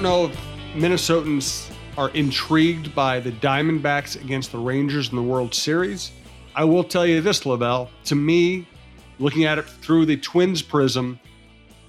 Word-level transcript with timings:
Don't 0.00 0.30
know 0.30 0.32
if 0.32 0.82
Minnesotans 0.82 1.70
are 1.98 2.08
intrigued 2.12 2.94
by 2.94 3.20
the 3.20 3.32
Diamondbacks 3.32 4.18
against 4.18 4.50
the 4.50 4.56
Rangers 4.56 5.10
in 5.10 5.16
the 5.16 5.22
World 5.22 5.52
Series. 5.52 6.12
I 6.54 6.64
will 6.64 6.82
tell 6.82 7.04
you 7.04 7.20
this, 7.20 7.44
Lavelle. 7.44 7.90
To 8.04 8.14
me, 8.14 8.66
looking 9.18 9.44
at 9.44 9.58
it 9.58 9.66
through 9.66 10.06
the 10.06 10.16
Twins 10.16 10.62
prism, 10.62 11.20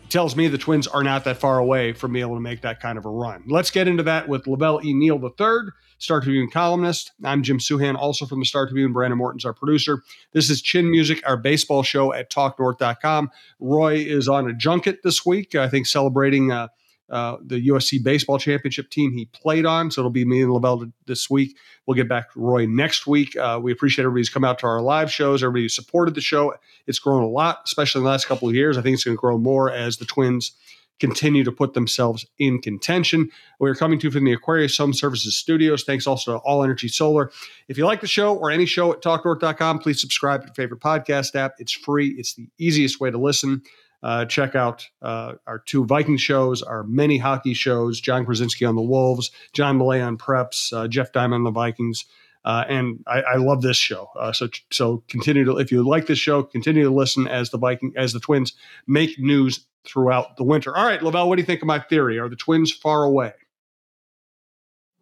tells 0.09 0.35
me 0.35 0.49
the 0.49 0.57
Twins 0.57 0.87
are 0.87 1.03
not 1.03 1.23
that 1.23 1.37
far 1.37 1.59
away 1.59 1.93
from 1.93 2.11
being 2.11 2.25
able 2.25 2.35
to 2.35 2.41
make 2.41 2.59
that 2.63 2.81
kind 2.81 2.97
of 2.97 3.05
a 3.05 3.09
run. 3.09 3.45
Let's 3.47 3.71
get 3.71 3.87
into 3.87 4.03
that 4.03 4.27
with 4.27 4.45
Lavelle 4.45 4.85
E. 4.85 4.93
Neal 4.93 5.15
III, 5.23 5.69
Star 5.97 6.19
Tribune 6.19 6.51
columnist. 6.51 7.13
I'm 7.23 7.41
Jim 7.43 7.59
Souhan, 7.59 7.95
also 7.95 8.25
from 8.25 8.39
the 8.39 8.45
Star 8.45 8.67
Tribune. 8.67 8.91
Brandon 8.91 9.17
Morton's 9.17 9.45
our 9.45 9.53
producer. 9.53 10.03
This 10.33 10.49
is 10.49 10.61
Chin 10.61 10.91
Music, 10.91 11.21
our 11.25 11.37
baseball 11.37 11.81
show 11.81 12.11
at 12.11 12.29
TalkNorth.com. 12.29 13.31
Roy 13.61 13.93
is 13.99 14.27
on 14.27 14.49
a 14.49 14.53
junket 14.53 14.99
this 15.01 15.25
week, 15.25 15.55
I 15.55 15.69
think 15.69 15.87
celebrating. 15.87 16.51
Uh, 16.51 16.67
uh, 17.11 17.37
the 17.45 17.67
USC 17.67 18.01
baseball 18.01 18.39
championship 18.39 18.89
team 18.89 19.11
he 19.11 19.25
played 19.25 19.65
on. 19.65 19.91
So 19.91 20.01
it'll 20.01 20.11
be 20.11 20.25
me 20.25 20.41
and 20.41 20.51
Lavelle 20.51 20.91
this 21.05 21.29
week. 21.29 21.57
We'll 21.85 21.95
get 21.95 22.07
back 22.07 22.31
to 22.33 22.39
Roy 22.39 22.65
next 22.65 23.05
week. 23.05 23.35
Uh, 23.35 23.59
we 23.61 23.71
appreciate 23.71 24.05
everybody's 24.05 24.29
come 24.29 24.45
out 24.45 24.59
to 24.59 24.67
our 24.67 24.81
live 24.81 25.11
shows, 25.11 25.43
everybody 25.43 25.63
who 25.63 25.69
supported 25.69 26.15
the 26.15 26.21
show. 26.21 26.55
It's 26.87 26.99
grown 26.99 27.23
a 27.23 27.27
lot, 27.27 27.61
especially 27.65 27.99
in 27.99 28.05
the 28.05 28.09
last 28.09 28.27
couple 28.27 28.47
of 28.47 28.55
years. 28.55 28.77
I 28.77 28.81
think 28.81 28.93
it's 28.93 29.03
going 29.03 29.17
to 29.17 29.21
grow 29.21 29.37
more 29.37 29.69
as 29.69 29.97
the 29.97 30.05
Twins 30.05 30.53
continue 31.01 31.43
to 31.43 31.51
put 31.51 31.73
themselves 31.73 32.25
in 32.37 32.61
contention. 32.61 33.29
We're 33.59 33.75
coming 33.75 33.99
to 33.99 34.07
you 34.07 34.11
from 34.11 34.23
the 34.23 34.33
Aquarius 34.33 34.77
Home 34.77 34.93
Services 34.93 35.35
Studios. 35.35 35.83
Thanks 35.83 36.05
also 36.05 36.33
to 36.33 36.37
All 36.37 36.63
Energy 36.63 36.87
Solar. 36.87 37.31
If 37.67 37.77
you 37.77 37.85
like 37.85 38.01
the 38.01 38.07
show 38.07 38.35
or 38.35 38.51
any 38.51 38.67
show 38.67 38.93
at 38.93 39.01
talknorth.com, 39.01 39.79
please 39.79 39.99
subscribe 39.99 40.41
to 40.41 40.47
your 40.47 40.53
favorite 40.53 40.79
podcast 40.79 41.35
app. 41.35 41.53
It's 41.57 41.71
free, 41.71 42.09
it's 42.17 42.35
the 42.35 42.47
easiest 42.59 43.01
way 43.01 43.09
to 43.09 43.17
listen. 43.17 43.63
Uh, 44.03 44.25
check 44.25 44.55
out 44.55 44.87
uh, 45.01 45.33
our 45.45 45.59
two 45.59 45.85
Viking 45.85 46.17
shows, 46.17 46.61
our 46.61 46.83
many 46.83 47.17
hockey 47.17 47.53
shows, 47.53 48.01
John 48.01 48.25
Krawczynski 48.25 48.67
on 48.67 48.75
the 48.75 48.81
Wolves, 48.81 49.31
John 49.53 49.77
Millea 49.77 50.05
on 50.05 50.17
Preps, 50.17 50.73
uh, 50.73 50.87
Jeff 50.87 51.11
Diamond 51.11 51.41
on 51.41 51.43
the 51.43 51.51
Vikings. 51.51 52.05
Uh, 52.43 52.63
and 52.67 53.03
I, 53.05 53.21
I, 53.21 53.35
love 53.35 53.61
this 53.61 53.77
show. 53.77 54.09
Uh, 54.19 54.33
so 54.33 54.49
so 54.71 55.03
continue 55.07 55.43
to 55.45 55.57
if 55.57 55.71
you 55.71 55.87
like 55.87 56.07
this 56.07 56.17
show, 56.17 56.41
continue 56.41 56.83
to 56.85 56.89
listen 56.89 57.27
as 57.27 57.51
the 57.51 57.59
Viking 57.59 57.93
as 57.95 58.13
the 58.13 58.19
Twins 58.19 58.53
make 58.87 59.19
news 59.19 59.67
throughout 59.85 60.37
the 60.37 60.43
winter. 60.43 60.75
All 60.75 60.85
right, 60.85 61.03
Lavelle, 61.03 61.29
what 61.29 61.35
do 61.35 61.43
you 61.43 61.45
think 61.45 61.61
of 61.61 61.67
my 61.67 61.77
theory? 61.77 62.17
Are 62.17 62.29
the 62.29 62.35
Twins 62.35 62.71
far 62.71 63.03
away? 63.03 63.33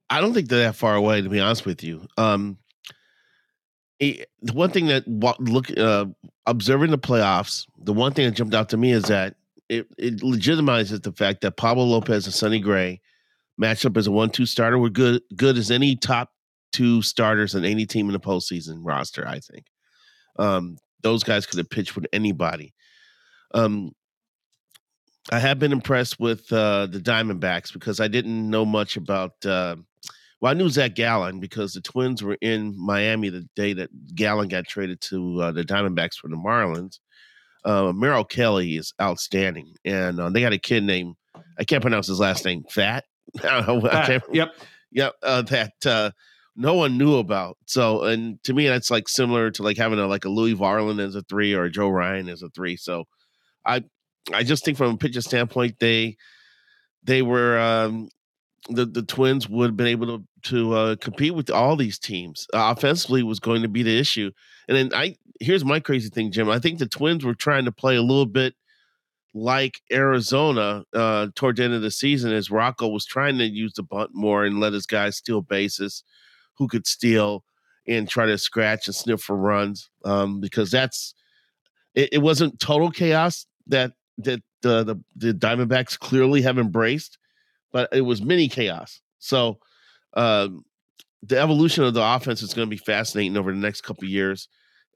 I 0.09 0.19
don't 0.19 0.33
think 0.33 0.49
they're 0.49 0.65
that 0.65 0.75
far 0.75 0.95
away, 0.95 1.21
to 1.21 1.29
be 1.29 1.39
honest 1.39 1.65
with 1.65 1.81
you. 1.81 2.07
Um, 2.17 2.57
the 3.99 4.53
one 4.53 4.71
thing 4.71 4.87
that 4.87 5.07
look 5.07 5.77
uh, 5.77 6.05
observing 6.45 6.91
the 6.91 6.97
playoffs, 6.97 7.65
the 7.83 7.93
one 7.93 8.13
thing 8.13 8.25
that 8.25 8.35
jumped 8.35 8.55
out 8.55 8.69
to 8.69 8.77
me 8.77 8.91
is 8.91 9.03
that 9.03 9.35
it, 9.67 9.87
it 9.97 10.17
legitimizes 10.17 11.03
the 11.03 11.11
fact 11.11 11.41
that 11.41 11.57
Pablo 11.57 11.83
Lopez 11.83 12.25
and 12.25 12.33
Sonny 12.33 12.59
Gray 12.59 13.01
matched 13.57 13.85
up 13.85 13.97
as 13.97 14.07
a 14.07 14.11
one-two 14.11 14.45
starter 14.45 14.79
were 14.79 14.89
good 14.89 15.21
good 15.35 15.57
as 15.57 15.69
any 15.69 15.95
top 15.95 16.31
two 16.71 17.01
starters 17.01 17.55
in 17.55 17.65
any 17.65 17.85
team 17.85 18.07
in 18.07 18.13
the 18.13 18.19
postseason 18.19 18.79
roster. 18.83 19.27
I 19.27 19.39
think 19.39 19.65
um, 20.37 20.77
those 21.01 21.23
guys 21.23 21.45
could 21.45 21.57
have 21.57 21.69
pitched 21.69 21.95
with 21.95 22.07
anybody. 22.13 22.73
Um, 23.53 23.91
I 25.31 25.39
have 25.39 25.59
been 25.59 25.73
impressed 25.73 26.19
with 26.19 26.51
uh, 26.51 26.87
the 26.87 26.99
Diamondbacks 26.99 27.73
because 27.73 27.99
I 27.99 28.07
didn't 28.07 28.49
know 28.49 28.65
much 28.65 28.97
about. 28.97 29.45
Uh, 29.45 29.75
well, 30.41 30.51
I 30.51 30.53
knew 30.53 30.69
Zach 30.69 30.95
Gallen 30.95 31.39
because 31.39 31.73
the 31.73 31.81
Twins 31.81 32.23
were 32.23 32.37
in 32.41 32.75
Miami 32.77 33.29
the 33.29 33.47
day 33.55 33.73
that 33.73 33.89
Gallen 34.15 34.47
got 34.47 34.67
traded 34.67 35.01
to 35.01 35.41
uh, 35.41 35.51
the 35.51 35.63
Diamondbacks 35.63 36.15
from 36.15 36.31
the 36.31 36.37
Marlins. 36.37 36.99
Uh, 37.65 37.91
Merrill 37.93 38.23
Kelly 38.23 38.77
is 38.77 38.93
outstanding, 39.01 39.75
and 39.83 40.19
uh, 40.19 40.29
they 40.29 40.41
got 40.41 40.53
a 40.53 40.57
kid 40.57 40.83
named 40.83 41.15
I 41.59 41.65
can't 41.65 41.81
pronounce 41.81 42.07
his 42.07 42.19
last 42.19 42.45
name. 42.45 42.63
Pfaadt. 42.63 43.01
I 43.43 43.61
don't 43.61 43.83
know. 43.83 43.89
I 43.89 44.05
can't, 44.05 44.23
yep. 44.31 44.55
Yep. 44.91 45.13
Uh, 45.21 45.41
that 45.43 45.85
uh, 45.85 46.11
no 46.55 46.73
one 46.73 46.97
knew 46.97 47.17
about. 47.17 47.57
So, 47.65 48.03
and 48.03 48.41
to 48.43 48.53
me, 48.53 48.67
that's 48.67 48.89
like 48.89 49.07
similar 49.07 49.51
to 49.51 49.63
like 49.63 49.77
having 49.77 49.99
a 49.99 50.07
like 50.07 50.25
a 50.25 50.29
Louis 50.29 50.55
Varland 50.55 51.01
as 51.01 51.15
a 51.15 51.21
three 51.23 51.53
or 51.53 51.65
a 51.65 51.71
Joe 51.71 51.89
Ryan 51.89 52.29
as 52.29 52.41
a 52.41 52.49
three. 52.49 52.77
So, 52.77 53.05
I 53.65 53.83
I 54.33 54.43
just 54.43 54.65
think 54.65 54.77
from 54.77 54.93
a 54.93 54.97
pitcher 54.97 55.21
standpoint, 55.21 55.75
they 55.79 56.17
they 57.03 57.21
were 57.21 57.59
um, 57.59 58.09
the 58.69 58.85
the 58.85 59.03
Twins 59.03 59.49
would 59.49 59.67
have 59.67 59.77
been 59.77 59.87
able 59.87 60.07
to 60.07 60.23
to 60.43 60.73
uh, 60.73 60.95
compete 60.97 61.35
with 61.35 61.49
all 61.49 61.75
these 61.75 61.99
teams. 61.99 62.47
Uh, 62.53 62.73
offensively 62.75 63.23
was 63.23 63.39
going 63.39 63.61
to 63.61 63.67
be 63.67 63.83
the 63.83 63.99
issue. 63.99 64.31
And 64.67 64.77
then 64.77 64.91
I 64.93 65.17
here's 65.39 65.65
my 65.65 65.79
crazy 65.79 66.09
thing, 66.09 66.31
Jim. 66.31 66.49
I 66.49 66.59
think 66.59 66.79
the 66.79 66.87
Twins 66.87 67.25
were 67.25 67.35
trying 67.35 67.65
to 67.65 67.71
play 67.71 67.95
a 67.95 68.01
little 68.01 68.25
bit 68.25 68.55
like 69.33 69.81
Arizona 69.91 70.83
uh, 70.93 71.27
toward 71.35 71.57
the 71.57 71.63
end 71.63 71.73
of 71.73 71.81
the 71.81 71.91
season, 71.91 72.31
as 72.31 72.51
Rocco 72.51 72.87
was 72.87 73.05
trying 73.05 73.37
to 73.37 73.45
use 73.45 73.73
the 73.73 73.83
bunt 73.83 74.11
more 74.13 74.43
and 74.43 74.59
let 74.59 74.73
his 74.73 74.85
guys 74.85 75.17
steal 75.17 75.41
bases, 75.41 76.03
who 76.57 76.67
could 76.67 76.87
steal 76.87 77.43
and 77.87 78.07
try 78.07 78.25
to 78.25 78.37
scratch 78.37 78.87
and 78.87 78.95
sniff 78.95 79.21
for 79.21 79.35
runs. 79.35 79.89
Um, 80.05 80.39
because 80.39 80.71
that's 80.71 81.13
it, 81.95 82.09
it 82.13 82.17
wasn't 82.19 82.59
total 82.59 82.91
chaos 82.91 83.45
that 83.67 83.93
that 84.19 84.41
uh, 84.65 84.83
the 84.83 85.01
the 85.15 85.33
Diamondbacks 85.33 85.97
clearly 85.97 86.41
have 86.41 86.57
embraced 86.57 87.17
but 87.71 87.89
it 87.91 88.01
was 88.01 88.21
mini 88.21 88.47
chaos. 88.47 89.01
So 89.19 89.59
um, 90.13 90.63
the 91.21 91.39
evolution 91.39 91.83
of 91.83 91.93
the 91.93 92.03
offense 92.03 92.41
is 92.41 92.53
going 92.53 92.67
to 92.67 92.69
be 92.69 92.77
fascinating 92.77 93.37
over 93.37 93.51
the 93.51 93.57
next 93.57 93.81
couple 93.81 94.05
years 94.05 94.47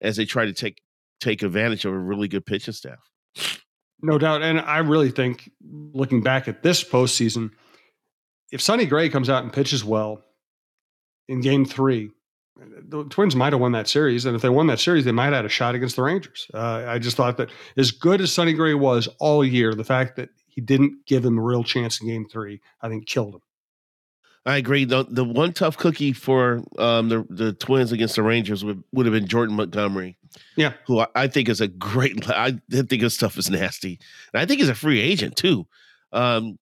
as 0.01 0.16
they 0.17 0.25
try 0.25 0.45
to 0.45 0.53
take 0.53 0.81
take 1.19 1.41
advantage 1.41 1.85
of 1.85 1.94
a 1.94 1.97
really 1.97 2.28
good 2.28 2.45
pitching 2.45 2.73
staff. 2.73 3.00
No 4.01 4.17
doubt, 4.17 4.41
and 4.41 4.59
I 4.59 4.79
really 4.79 5.12
think 5.12 5.50
looking 5.62 6.22
back 6.22 6.47
at 6.50 6.62
this 6.62 6.83
postseason, 6.83 7.51
if 8.51 8.62
Sonny 8.62 8.85
Gray 8.85 9.07
comes 9.07 9.29
out 9.29 9.44
and 9.44 9.53
pitches 9.53 9.83
well 9.83 10.22
in 11.29 11.39
Game 11.39 11.63
Three, 11.63 12.12
the 12.57 13.06
Twins 13.06 13.35
might 13.35 13.53
have 13.53 13.62
won 13.62 13.72
that 13.72 13.88
series, 13.88 14.25
and 14.25 14.35
if 14.35 14.41
they 14.41 14.50
won 14.50 14.67
that 14.67 14.79
series, 14.79 15.06
they 15.06 15.13
might 15.13 15.25
have 15.25 15.33
had 15.35 15.45
a 15.45 15.50
shot 15.50 15.75
against 15.75 15.95
the 15.95 16.03
Rangers. 16.03 16.47
Uh, 16.53 16.83
I 16.85 17.00
just 17.00 17.16
thought 17.16 17.38
that 17.38 17.50
as 17.78 17.91
good 17.91 18.19
as 18.19 18.33
Sonny 18.33 18.53
Gray 18.53 18.73
was 18.73 19.07
all 19.19 19.44
year, 19.44 19.73
the 19.73 19.85
fact 19.85 20.17
that 20.17 20.29
he 20.53 20.62
didn't 20.62 21.06
give 21.06 21.25
him 21.25 21.38
a 21.38 21.41
real 21.41 21.64
chance 21.64 22.00
in 22.02 22.08
game 22.08 22.28
three. 22.30 22.62
I 22.81 22.90
think 22.90 23.08
killed 23.08 23.36
him. 23.36 23.41
I 24.46 24.58
agree. 24.58 24.84
The 24.84 25.06
the 25.09 25.24
one 25.24 25.53
tough 25.53 25.78
cookie 25.78 26.12
for 26.12 26.64
um, 26.78 27.09
the 27.09 27.25
the 27.30 27.53
Twins 27.53 27.91
against 27.91 28.16
the 28.16 28.24
Rangers 28.24 28.63
would, 28.63 28.84
would 28.92 29.06
have 29.06 29.13
been 29.13 29.28
Jordan 29.28 29.56
Montgomery. 29.56 30.18
Yeah, 30.58 30.74
who 30.86 31.00
I, 31.00 31.08
I 31.16 31.28
think 31.28 31.47
is 31.47 31.62
a 31.62 31.68
great. 31.68 32.30
I 32.30 32.59
think 32.69 33.02
his 33.02 33.13
stuff 33.13 33.38
is 33.38 33.50
nasty, 33.50 34.00
and 34.34 34.42
I 34.42 34.46
think 34.46 34.59
he's 34.59 34.69
a 34.69 34.75
free 34.75 35.00
agent 35.00 35.38
too. 35.38 35.66
Um, 36.12 36.59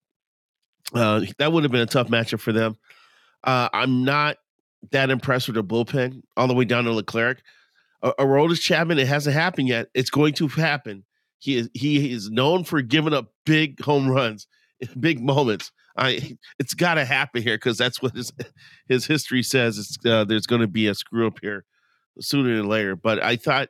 uh, 0.94 1.26
that 1.40 1.52
would 1.52 1.64
have 1.64 1.72
been 1.72 1.82
a 1.82 1.88
tough 1.88 2.08
matchup 2.08 2.40
for 2.40 2.52
them. 2.52 2.78
Uh, 3.44 3.70
I'm 3.74 4.04
not 4.04 4.38
that 4.92 5.10
impressed 5.10 5.48
with 5.48 5.56
the 5.56 5.64
bullpen 5.64 6.22
all 6.38 6.48
the 6.48 6.54
way 6.54 6.66
down 6.66 6.84
to 6.86 6.92
Leclerc. 6.92 7.42
A 8.04 8.14
Aroldis 8.14 8.62
Chapman, 8.62 9.00
it 9.00 9.08
hasn't 9.08 9.36
happened 9.36 9.68
yet. 9.68 9.88
It's 9.94 10.10
going 10.10 10.34
to 10.36 10.48
happen. 10.48 11.04
He 11.42 11.58
is 11.58 11.70
he 11.74 12.14
is 12.14 12.30
known 12.30 12.64
for 12.64 12.84
giving 12.84 13.14
up 13.14 13.34
big 13.48 13.82
home 13.82 14.08
runs, 14.08 14.48
big 15.00 15.20
moments. 15.20 15.72
I 15.98 16.38
it's 16.60 16.76
got 16.76 16.94
to 16.96 17.06
happen 17.06 17.42
here 17.42 17.56
because 17.56 17.80
that's 17.80 18.02
what 18.02 18.16
his 18.16 18.32
his 18.88 19.08
history 19.08 19.42
says. 19.42 19.80
It's 19.80 19.98
uh, 20.06 20.24
there's 20.24 20.46
going 20.46 20.62
to 20.62 20.68
be 20.68 20.88
a 20.88 20.94
screw 20.94 21.26
up 21.26 21.40
here 21.42 21.66
sooner 22.20 22.56
than 22.56 22.68
later. 22.68 22.96
But 22.96 23.24
I 23.24 23.38
thought, 23.38 23.70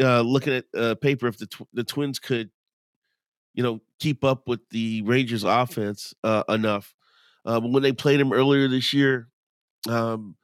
uh, 0.00 0.22
looking 0.22 0.54
at 0.54 0.64
uh, 0.74 0.94
paper, 0.94 1.28
if 1.28 1.36
the 1.36 1.46
tw- 1.46 1.68
the 1.74 1.84
Twins 1.84 2.18
could, 2.18 2.48
you 3.52 3.62
know, 3.62 3.82
keep 4.00 4.24
up 4.24 4.48
with 4.48 4.60
the 4.70 5.02
Rangers 5.02 5.44
offense 5.44 6.14
uh, 6.24 6.44
enough, 6.48 6.94
uh, 7.44 7.60
when 7.60 7.82
they 7.82 7.92
played 7.92 8.18
him 8.18 8.32
earlier 8.32 8.66
this 8.66 8.94
year, 8.94 9.28
um, 9.90 10.36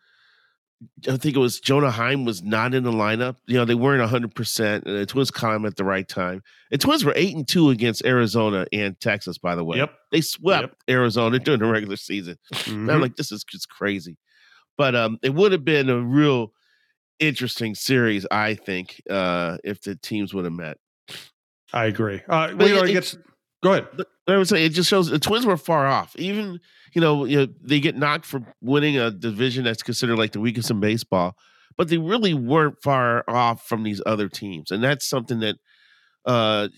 I 1.08 1.16
think 1.18 1.36
it 1.36 1.40
was 1.40 1.60
Jonah 1.60 1.90
Heim 1.90 2.24
was 2.24 2.42
not 2.42 2.74
in 2.74 2.84
the 2.84 2.92
lineup. 2.92 3.36
You 3.46 3.56
know, 3.56 3.64
they 3.64 3.74
weren't 3.74 4.08
100%. 4.10 4.74
And 4.74 4.82
the 4.84 5.06
Twins 5.06 5.30
caught 5.30 5.54
him 5.54 5.66
at 5.66 5.76
the 5.76 5.84
right 5.84 6.08
time. 6.08 6.42
The 6.70 6.78
Twins 6.78 7.04
were 7.04 7.12
8 7.14 7.36
and 7.36 7.48
2 7.48 7.70
against 7.70 8.04
Arizona 8.04 8.66
and 8.72 8.98
Texas, 8.98 9.36
by 9.36 9.54
the 9.54 9.64
way. 9.64 9.78
Yep. 9.78 9.92
They 10.10 10.20
swept 10.22 10.62
yep. 10.62 10.76
Arizona 10.88 11.38
during 11.38 11.60
the 11.60 11.66
regular 11.66 11.96
season. 11.96 12.38
Mm-hmm. 12.54 12.88
I'm 12.88 13.00
like, 13.00 13.16
this 13.16 13.30
is 13.30 13.44
just 13.44 13.68
crazy. 13.68 14.16
But 14.78 14.94
um, 14.94 15.18
it 15.22 15.34
would 15.34 15.52
have 15.52 15.64
been 15.64 15.90
a 15.90 16.00
real 16.00 16.52
interesting 17.18 17.74
series, 17.74 18.26
I 18.30 18.54
think, 18.54 19.02
uh, 19.10 19.58
if 19.62 19.82
the 19.82 19.96
teams 19.96 20.32
would 20.32 20.44
have 20.44 20.54
met. 20.54 20.78
I 21.72 21.84
agree. 21.84 22.22
Uh, 22.28 22.48
know, 22.48 22.64
it, 22.64 22.92
gets, 22.92 23.16
go 23.62 23.72
ahead. 23.72 23.86
I 24.26 24.36
would 24.36 24.48
say 24.48 24.64
it 24.64 24.70
just 24.70 24.88
shows 24.88 25.10
the 25.10 25.18
Twins 25.18 25.46
were 25.46 25.56
far 25.56 25.86
off. 25.86 26.14
Even 26.16 26.60
you 26.94 27.00
know, 27.00 27.24
you 27.24 27.38
know, 27.38 27.46
they 27.62 27.80
get 27.80 27.96
knocked 27.96 28.26
for 28.26 28.42
winning 28.60 28.98
a 28.98 29.10
division 29.10 29.64
that's 29.64 29.82
considered 29.82 30.16
like 30.16 30.32
the 30.32 30.40
weakest 30.40 30.70
in 30.70 30.80
baseball, 30.80 31.36
but 31.76 31.88
they 31.88 31.98
really 31.98 32.34
weren't 32.34 32.82
far 32.82 33.24
off 33.28 33.66
from 33.66 33.82
these 33.82 34.02
other 34.06 34.28
teams, 34.28 34.70
and 34.70 34.82
that's 34.82 35.08
something 35.08 35.40
that 35.40 35.56
uh, 36.24 36.68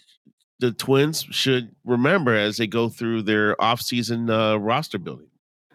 the 0.61 0.73
Twins 0.73 1.27
should 1.31 1.75
remember 1.85 2.35
as 2.35 2.57
they 2.57 2.67
go 2.67 2.89
through 2.89 3.23
their 3.23 3.57
offseason 3.57 4.31
uh, 4.31 4.59
roster 4.59 4.99
building. 4.99 5.29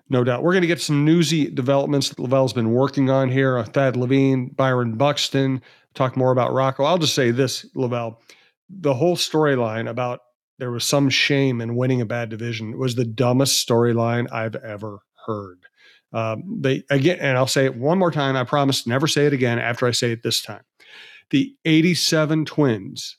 No 0.09 0.23
doubt. 0.23 0.41
We're 0.41 0.53
going 0.53 0.61
to 0.61 0.67
get 0.67 0.81
some 0.81 1.03
newsy 1.03 1.49
developments 1.49 2.09
that 2.09 2.19
Lavelle's 2.19 2.53
been 2.53 2.71
working 2.71 3.09
on 3.09 3.29
here. 3.29 3.57
Uh, 3.57 3.65
Thad 3.65 3.97
Levine, 3.97 4.47
Byron 4.47 4.95
Buxton, 4.95 5.61
talk 5.93 6.15
more 6.15 6.31
about 6.31 6.53
Rocco. 6.53 6.85
I'll 6.85 6.97
just 6.97 7.13
say 7.13 7.31
this, 7.31 7.65
Lavelle. 7.75 8.21
The 8.69 8.93
whole 8.93 9.17
storyline 9.17 9.89
about 9.89 10.21
there 10.59 10.71
was 10.71 10.85
some 10.85 11.09
shame 11.09 11.61
in 11.61 11.75
winning 11.75 12.01
a 12.01 12.05
bad 12.05 12.29
division. 12.29 12.71
It 12.71 12.77
was 12.77 12.95
the 12.95 13.05
dumbest 13.05 13.67
storyline 13.67 14.31
I've 14.31 14.55
ever 14.55 14.99
heard. 15.25 15.59
Um, 16.13 16.59
they 16.61 16.83
again, 16.89 17.19
and 17.19 17.37
I'll 17.37 17.47
say 17.47 17.65
it 17.65 17.75
one 17.75 17.99
more 17.99 18.11
time. 18.11 18.35
I 18.35 18.43
promise 18.43 18.83
to 18.83 18.89
never 18.89 19.07
say 19.07 19.25
it 19.25 19.33
again 19.33 19.59
after 19.59 19.85
I 19.85 19.91
say 19.91 20.11
it 20.11 20.23
this 20.23 20.41
time. 20.41 20.63
The 21.29 21.53
87 21.65 22.45
Twins, 22.45 23.17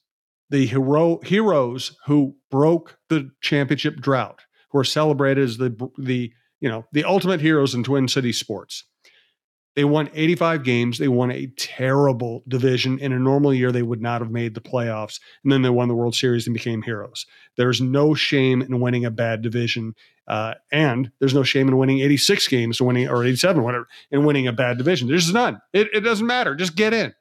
the 0.49 0.67
hero 0.67 1.21
heroes 1.23 1.97
who 2.07 2.37
broke 2.51 2.99
the 3.09 3.31
championship 3.43 3.97
drought, 3.97 4.41
who 4.71 4.79
are 4.79 4.85
celebrated 4.85 5.45
as 5.45 5.59
the 5.59 5.91
the 5.99 6.33
you 6.61 6.69
know 6.69 6.87
the 6.93 7.05
ultimate 7.05 7.41
heroes 7.41 7.75
in 7.75 7.85
Twin 7.85 8.09
City 8.09 8.33
sports. 8.33 8.85
They 9.79 9.85
won 9.85 10.11
85 10.13 10.65
games. 10.65 10.99
They 10.99 11.07
won 11.07 11.31
a 11.31 11.47
terrible 11.57 12.43
division. 12.49 12.99
In 12.99 13.13
a 13.13 13.19
normal 13.21 13.55
year, 13.55 13.71
they 13.71 13.85
would 13.85 14.03
not 14.03 14.21
have 14.21 14.31
made 14.33 14.55
the 14.55 14.61
playoffs. 14.61 15.21
And 15.45 15.53
then 15.53 15.63
they 15.63 15.71
won 15.71 15.87
the 15.87 15.95
World 15.95 16.17
Series 16.17 16.49
and 16.49 16.55
became 16.55 16.83
heroes. 16.83 17.27
There's 17.57 17.81
no 17.81 18.13
shame 18.13 18.61
in 18.61 18.81
winning 18.81 19.05
a 19.05 19.11
bad 19.13 19.41
division. 19.41 19.95
Uh, 20.27 20.55
and 20.73 21.13
there's 21.21 21.33
no 21.33 21.45
shame 21.45 21.69
in 21.69 21.77
winning 21.77 22.01
86 22.01 22.49
games, 22.49 22.83
winning 22.83 23.09
or 23.09 23.23
87, 23.25 23.63
whatever, 23.63 23.87
and 24.11 24.27
winning 24.27 24.49
a 24.49 24.53
bad 24.53 24.79
division. 24.79 25.07
There's 25.07 25.33
none. 25.33 25.61
It, 25.73 25.87
it 25.95 26.01
doesn't 26.01 26.27
matter. 26.27 26.57
Just 26.57 26.75
get 26.75 26.93
in. 26.93 27.15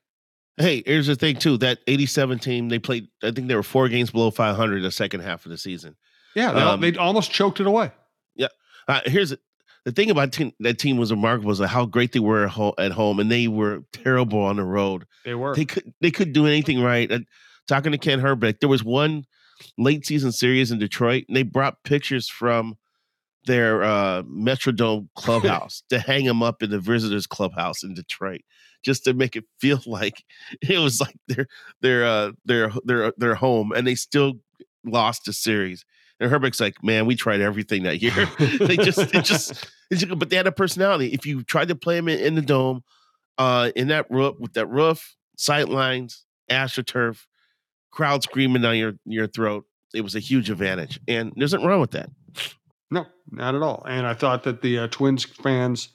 Hey, 0.57 0.81
here's 0.83 1.05
the 1.05 1.15
thing 1.15 1.35
too. 1.35 1.59
That 1.59 1.77
87 1.85 2.39
team, 2.39 2.69
they 2.69 2.79
played. 2.79 3.07
I 3.21 3.29
think 3.29 3.49
they 3.49 3.55
were 3.55 3.61
four 3.61 3.87
games 3.87 4.09
below 4.09 4.31
500 4.31 4.81
the 4.81 4.89
second 4.89 5.19
half 5.19 5.45
of 5.45 5.51
the 5.51 5.59
season. 5.59 5.95
Yeah, 6.33 6.53
they, 6.53 6.61
um, 6.61 6.81
they 6.81 6.95
almost 6.95 7.29
choked 7.29 7.59
it 7.59 7.67
away. 7.67 7.91
Yeah. 8.35 8.47
Uh, 8.87 9.01
here's 9.05 9.35
the 9.87 9.93
thing 9.93 10.11
about 10.11 10.33
team, 10.33 10.51
that 10.59 10.79
team 10.79 10.97
was 10.97 11.11
remarkable 11.11 11.47
was 11.47 11.61
how 11.61 11.85
great 11.85 12.11
they 12.11 12.19
were 12.19 12.43
at 12.77 12.91
home, 12.91 13.19
and 13.21 13.31
they 13.31 13.47
were 13.47 13.83
terrible 13.93 14.39
on 14.41 14.57
the 14.57 14.65
road. 14.65 15.05
They 15.23 15.33
were. 15.33 15.55
They 15.55 15.63
could 15.63 15.93
they 16.01 16.11
couldn't 16.11 16.33
do 16.33 16.45
anything 16.45 16.81
right. 16.81 17.09
And 17.09 17.25
talking 17.69 17.93
to 17.93 17.97
Kent 17.97 18.21
Hrbek, 18.21 18.59
there 18.59 18.67
was 18.67 18.83
one 18.83 19.23
late 19.77 20.05
season 20.05 20.33
series 20.33 20.71
in 20.71 20.79
Detroit, 20.79 21.23
and 21.29 21.37
they 21.37 21.43
brought 21.43 21.85
pictures 21.85 22.27
from 22.27 22.75
their 23.45 23.81
uh, 23.81 24.23
Metrodome 24.23 25.07
clubhouse 25.15 25.83
to 25.89 25.99
hang 25.99 26.25
them 26.25 26.43
up 26.43 26.61
in 26.61 26.69
the 26.69 26.79
visitors 26.79 27.25
clubhouse 27.25 27.81
in 27.81 27.93
Detroit, 27.93 28.41
just 28.83 29.05
to 29.05 29.13
make 29.13 29.37
it 29.37 29.45
feel 29.61 29.79
like 29.87 30.21
it 30.61 30.79
was 30.79 30.99
like 30.99 31.15
their 31.29 31.47
their 31.79 32.05
uh, 32.05 32.31
their 32.43 32.73
their 32.83 33.13
their 33.15 33.35
home, 33.35 33.71
and 33.71 33.87
they 33.87 33.95
still 33.95 34.33
lost 34.83 35.23
the 35.23 35.31
series. 35.31 35.85
And 36.19 36.31
Hrbek's 36.31 36.59
like, 36.59 36.83
man, 36.83 37.05
we 37.05 37.15
tried 37.15 37.41
everything 37.41 37.83
that 37.83 38.01
year. 38.01 38.13
they 38.59 38.77
just, 38.77 38.99
it 39.13 39.23
just, 39.23 39.67
just, 39.91 40.19
but 40.19 40.29
they 40.29 40.35
had 40.35 40.47
a 40.47 40.51
personality. 40.51 41.13
If 41.13 41.25
you 41.25 41.43
tried 41.43 41.67
to 41.67 41.75
play 41.75 41.95
them 41.95 42.07
in, 42.07 42.19
in 42.19 42.35
the 42.35 42.41
dome, 42.41 42.83
uh, 43.37 43.71
in 43.75 43.89
that 43.89 44.09
roof 44.09 44.35
with 44.39 44.53
that 44.53 44.67
roof, 44.67 45.15
sight 45.37 45.69
lines, 45.69 46.25
astroturf, 46.49 47.25
crowd 47.91 48.23
screaming 48.23 48.61
down 48.61 48.77
your 48.77 48.93
your 49.05 49.27
throat, 49.27 49.65
it 49.93 50.01
was 50.01 50.15
a 50.15 50.19
huge 50.19 50.49
advantage. 50.49 50.99
And 51.07 51.33
there's 51.35 51.53
nothing 51.53 51.67
wrong 51.67 51.81
with 51.81 51.91
that. 51.91 52.09
No, 52.89 53.05
not 53.31 53.55
at 53.55 53.61
all. 53.61 53.83
And 53.87 54.07
I 54.07 54.13
thought 54.13 54.43
that 54.43 54.61
the 54.61 54.79
uh, 54.79 54.87
Twins 54.87 55.25
fans 55.25 55.89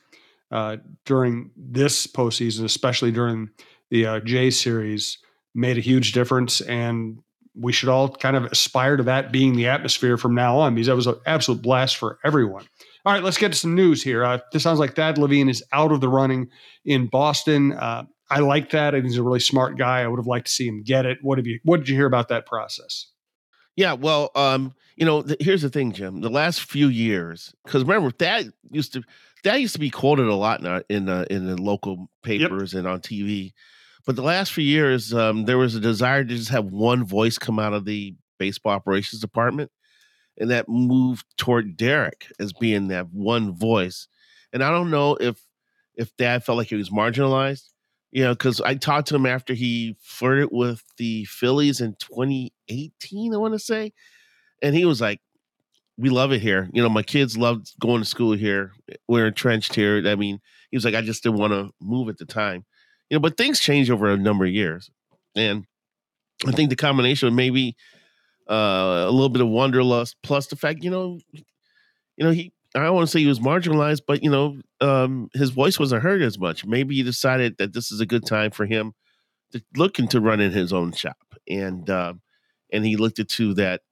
uh, 0.50 0.76
during 1.06 1.50
this 1.56 2.06
postseason, 2.06 2.64
especially 2.64 3.10
during 3.10 3.50
the 3.90 4.06
uh, 4.06 4.20
J 4.20 4.50
series, 4.50 5.18
made 5.54 5.78
a 5.78 5.80
huge 5.80 6.12
difference. 6.12 6.60
And 6.60 7.18
we 7.54 7.72
should 7.72 7.88
all 7.88 8.08
kind 8.08 8.36
of 8.36 8.44
aspire 8.44 8.96
to 8.96 9.02
that 9.02 9.32
being 9.32 9.56
the 9.56 9.68
atmosphere 9.68 10.16
from 10.16 10.34
now 10.34 10.58
on 10.58 10.74
because 10.74 10.86
that 10.86 10.96
was 10.96 11.06
an 11.06 11.16
absolute 11.26 11.62
blast 11.62 11.96
for 11.96 12.18
everyone. 12.24 12.64
All 13.04 13.12
right, 13.12 13.22
let's 13.22 13.36
get 13.36 13.52
to 13.52 13.58
some 13.58 13.74
news 13.74 14.02
here. 14.02 14.24
Uh, 14.24 14.38
this 14.52 14.62
sounds 14.62 14.78
like 14.78 14.94
Thad 14.94 15.18
Levine 15.18 15.48
is 15.48 15.62
out 15.72 15.92
of 15.92 16.00
the 16.00 16.08
running 16.08 16.48
in 16.84 17.06
Boston. 17.06 17.72
Uh, 17.72 18.04
I 18.30 18.38
like 18.38 18.70
Thad. 18.70 18.94
I 18.94 18.98
think 18.98 19.10
he's 19.10 19.18
a 19.18 19.22
really 19.22 19.40
smart 19.40 19.76
guy. 19.76 20.00
I 20.00 20.06
would 20.06 20.18
have 20.18 20.26
liked 20.26 20.46
to 20.46 20.52
see 20.52 20.66
him 20.66 20.82
get 20.82 21.04
it. 21.04 21.18
What 21.20 21.38
have 21.38 21.46
you? 21.46 21.58
What 21.64 21.78
did 21.78 21.88
you 21.88 21.96
hear 21.96 22.06
about 22.06 22.28
Thad 22.28 22.46
process? 22.46 23.08
Yeah, 23.76 23.94
well, 23.94 24.30
um, 24.34 24.74
you 24.96 25.04
know, 25.04 25.22
th- 25.22 25.40
here's 25.40 25.62
the 25.62 25.70
thing, 25.70 25.92
Jim. 25.92 26.20
The 26.20 26.30
last 26.30 26.62
few 26.62 26.88
years, 26.88 27.54
because 27.64 27.82
remember, 27.82 28.12
that 28.18 28.44
used 28.70 28.92
to 28.94 29.02
that 29.44 29.60
used 29.60 29.74
to 29.74 29.80
be 29.80 29.90
quoted 29.90 30.28
a 30.28 30.34
lot 30.34 30.60
in 30.60 30.66
uh, 30.66 30.82
in, 30.88 31.08
uh, 31.08 31.24
in 31.30 31.46
the 31.46 31.60
local 31.60 32.08
papers 32.22 32.72
yep. 32.72 32.80
and 32.80 32.88
on 32.88 33.00
TV. 33.00 33.52
But 34.04 34.16
the 34.16 34.22
last 34.22 34.52
few 34.52 34.64
years, 34.64 35.14
um, 35.14 35.44
there 35.44 35.58
was 35.58 35.74
a 35.74 35.80
desire 35.80 36.24
to 36.24 36.36
just 36.36 36.50
have 36.50 36.66
one 36.66 37.04
voice 37.04 37.38
come 37.38 37.58
out 37.58 37.72
of 37.72 37.84
the 37.84 38.14
baseball 38.38 38.72
operations 38.72 39.20
department, 39.20 39.70
and 40.38 40.50
that 40.50 40.68
moved 40.68 41.24
toward 41.36 41.76
Derek 41.76 42.26
as 42.40 42.52
being 42.52 42.88
that 42.88 43.12
one 43.12 43.54
voice. 43.54 44.08
And 44.52 44.62
I 44.62 44.70
don't 44.70 44.90
know 44.90 45.16
if 45.16 45.40
if 45.94 46.08
Thad 46.18 46.44
felt 46.44 46.58
like 46.58 46.68
he 46.68 46.74
was 46.74 46.90
marginalized, 46.90 47.68
you 48.10 48.24
know, 48.24 48.32
because 48.32 48.60
I 48.60 48.74
talked 48.74 49.08
to 49.08 49.16
him 49.16 49.26
after 49.26 49.54
he 49.54 49.96
flirted 50.00 50.48
with 50.50 50.82
the 50.96 51.24
Phillies 51.26 51.80
in 51.80 51.94
2018, 52.00 53.34
I 53.34 53.36
want 53.36 53.54
to 53.54 53.58
say, 53.58 53.92
and 54.62 54.74
he 54.74 54.84
was 54.84 55.00
like, 55.00 55.20
"We 55.96 56.10
love 56.10 56.32
it 56.32 56.40
here. 56.40 56.68
You 56.72 56.82
know, 56.82 56.88
my 56.88 57.02
kids 57.02 57.36
love 57.36 57.62
going 57.80 58.02
to 58.02 58.08
school 58.08 58.32
here. 58.32 58.72
We're 59.06 59.26
entrenched 59.26 59.74
here. 59.74 60.02
I 60.06 60.16
mean." 60.16 60.40
He 60.70 60.76
was 60.78 60.86
like, 60.86 60.94
I 60.94 61.02
just 61.02 61.22
didn't 61.22 61.38
want 61.38 61.52
to 61.52 61.70
move 61.82 62.08
at 62.08 62.16
the 62.16 62.24
time 62.24 62.64
you 63.12 63.16
know, 63.16 63.20
but 63.20 63.36
things 63.36 63.60
change 63.60 63.90
over 63.90 64.08
a 64.08 64.16
number 64.16 64.46
of 64.46 64.52
years, 64.52 64.90
and 65.36 65.66
I 66.46 66.52
think 66.52 66.70
the 66.70 66.76
combination 66.76 67.28
of 67.28 67.34
maybe 67.34 67.76
uh, 68.48 69.04
a 69.06 69.10
little 69.10 69.28
bit 69.28 69.42
of 69.42 69.48
wanderlust 69.48 70.16
plus 70.22 70.46
the 70.46 70.56
fact, 70.56 70.82
you 70.82 70.90
know, 70.90 71.20
you 71.30 72.24
know, 72.24 72.30
he 72.30 72.54
I 72.74 72.84
don't 72.84 72.94
want 72.94 73.06
to 73.06 73.12
say 73.12 73.20
he 73.20 73.26
was 73.26 73.38
marginalized, 73.38 74.00
but 74.06 74.22
you 74.22 74.30
know, 74.30 74.56
um, 74.80 75.28
his 75.34 75.50
voice 75.50 75.78
wasn't 75.78 76.02
heard 76.02 76.22
as 76.22 76.38
much. 76.38 76.64
Maybe 76.64 76.94
he 76.94 77.02
decided 77.02 77.58
that 77.58 77.74
this 77.74 77.92
is 77.92 78.00
a 78.00 78.06
good 78.06 78.24
time 78.24 78.50
for 78.50 78.64
him 78.64 78.94
to 79.52 79.62
look 79.76 79.98
into 79.98 80.18
running 80.18 80.50
his 80.50 80.72
own 80.72 80.92
shop, 80.92 81.18
and 81.46 81.90
uh, 81.90 82.14
and 82.72 82.86
he 82.86 82.96
looked 82.96 83.18
into 83.18 83.52
that 83.54 83.82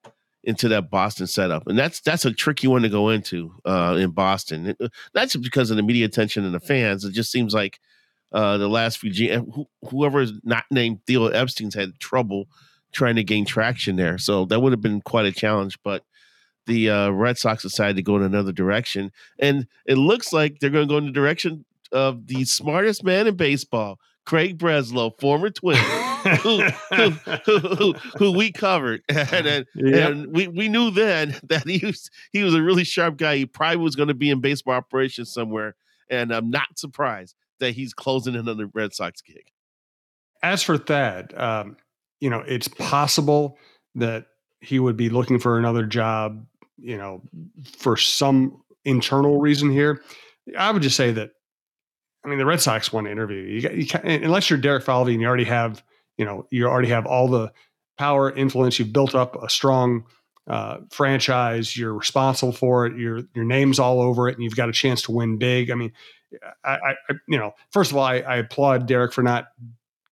into 0.44 0.66
that 0.69 0.88
Boston 0.90 1.26
setup, 1.26 1.66
and 1.66 1.78
that's 1.78 2.00
that's 2.00 2.25
a 2.25 2.32
tricky 2.32 2.69
one 2.69 2.81
to 2.81 2.88
go 2.88 3.11
into 3.11 3.52
uh, 3.66 3.99
in 3.99 4.12
Boston. 4.12 4.75
Not 5.14 5.28
just 5.28 5.43
because 5.43 5.70
of 5.70 5.76
the 5.76 5.82
media 5.82 6.06
attention 6.06 6.46
and 6.46 6.55
the 6.55 6.61
fans. 6.61 7.05
It 7.05 7.12
just 7.12 7.31
seems 7.31 7.52
like 7.52 7.81
uh, 8.32 8.58
the 8.58 8.68
last 8.68 8.98
few 8.98 9.10
G- 9.10 9.36
wh- 9.36 9.88
whoever 9.88 10.20
is 10.20 10.32
not 10.44 10.64
named 10.70 11.00
Theo 11.06 11.26
Epstein's 11.26 11.74
had 11.74 11.98
trouble 11.98 12.46
trying 12.92 13.16
to 13.16 13.24
gain 13.24 13.44
traction 13.44 13.96
there. 13.96 14.18
So 14.18 14.44
that 14.46 14.60
would 14.60 14.72
have 14.72 14.80
been 14.80 15.00
quite 15.00 15.26
a 15.26 15.32
challenge. 15.32 15.78
But 15.82 16.04
the 16.66 16.90
uh, 16.90 17.10
Red 17.10 17.38
Sox 17.38 17.62
decided 17.62 17.96
to 17.96 18.02
go 18.02 18.16
in 18.16 18.22
another 18.22 18.52
direction, 18.52 19.12
and 19.38 19.66
it 19.87 19.96
looks 19.96 20.32
like 20.32 20.58
they're 20.58 20.70
going 20.70 20.87
to 20.88 20.92
go 20.92 20.99
in 20.99 21.06
the 21.06 21.12
direction 21.12 21.64
of 21.92 22.26
the 22.26 22.44
smartest 22.44 23.02
man 23.02 23.26
in 23.26 23.34
baseball, 23.34 23.99
Craig 24.25 24.58
Breslow, 24.58 25.18
former 25.18 25.50
Twin. 25.50 25.78
who, 26.42 26.62
who, 26.94 27.10
who, 27.46 27.92
who, 28.18 28.32
we 28.32 28.52
covered, 28.52 29.02
and, 29.08 29.46
and, 29.46 29.66
yep. 29.75 30.10
and, 30.10 30.26
we, 30.34 30.49
we 30.49 30.68
knew 30.68 30.90
then 30.90 31.34
that 31.44 31.66
he 31.66 31.84
was 31.84 32.10
he 32.30 32.42
was 32.42 32.54
a 32.54 32.62
really 32.62 32.84
sharp 32.84 33.16
guy. 33.16 33.37
He 33.37 33.46
probably 33.46 33.78
was 33.78 33.96
going 33.96 34.08
to 34.08 34.14
be 34.14 34.28
in 34.28 34.40
baseball 34.40 34.75
operations 34.75 35.32
somewhere, 35.32 35.76
and 36.10 36.30
I'm 36.30 36.50
not 36.50 36.78
surprised 36.78 37.34
that 37.61 37.73
he's 37.73 37.95
closing 37.95 38.35
in 38.35 38.49
on 38.49 38.57
the 38.57 38.71
Red 38.75 38.93
Sox 38.93 39.23
gig. 39.23 39.45
As 40.43 40.62
for 40.62 40.79
Thad, 40.79 41.35
um, 41.37 41.76
you 42.21 42.31
know, 42.31 42.43
it's 42.47 42.69
possible 42.69 43.59
that 43.95 44.26
he 44.61 44.79
would 44.79 44.97
be 44.97 45.09
looking 45.09 45.38
for 45.38 45.59
another 45.59 45.87
job, 45.87 46.45
you 46.79 46.97
know, 46.97 47.23
for 47.79 47.97
some 47.97 48.62
internal 48.85 49.38
reason 49.40 49.71
here. 49.71 50.02
I 50.57 50.71
would 50.71 50.83
just 50.83 50.97
say 50.97 51.12
that, 51.12 51.31
I 52.25 52.29
mean, 52.29 52.38
the 52.38 52.47
Red 52.47 52.61
Sox 52.61 52.93
want 52.93 53.07
to 53.07 53.11
interview 53.11 53.38
you. 53.38 53.71
you, 53.71 53.87
unless 54.02 54.50
you're 54.50 54.59
Derek 54.59 54.85
Falvey 54.85 55.12
and 55.12 55.23
you 55.23 55.26
already 55.26 55.45
have, 55.45 55.83
you 56.19 56.25
know, 56.25 56.47
you 56.50 56.67
already 56.67 56.88
have 56.88 57.07
all 57.07 57.29
the 57.29 57.52
power, 57.99 58.31
influence. 58.31 58.79
You've 58.79 58.93
built 58.93 59.14
up 59.14 59.43
a 59.43 59.49
strong 59.49 60.05
uh, 60.47 60.79
franchise. 60.90 61.76
You're 61.76 61.95
responsible 61.95 62.52
for 62.52 62.87
it. 62.87 62.97
Your 62.97 63.23
your 63.35 63.45
name's 63.45 63.79
all 63.79 64.00
over 64.00 64.29
it, 64.29 64.35
and 64.35 64.43
you've 64.43 64.57
got 64.57 64.69
a 64.69 64.73
chance 64.73 65.02
to 65.02 65.12
win 65.12 65.38
big. 65.38 65.71
I 65.71 65.75
mean, 65.75 65.93
I, 66.64 66.94
I 67.08 67.14
you 67.28 67.38
know, 67.38 67.54
first 67.70 67.90
of 67.90 67.96
all, 67.96 68.04
I, 68.04 68.18
I, 68.18 68.37
applaud 68.37 68.87
Derek 68.87 69.12
for 69.12 69.22
not 69.22 69.49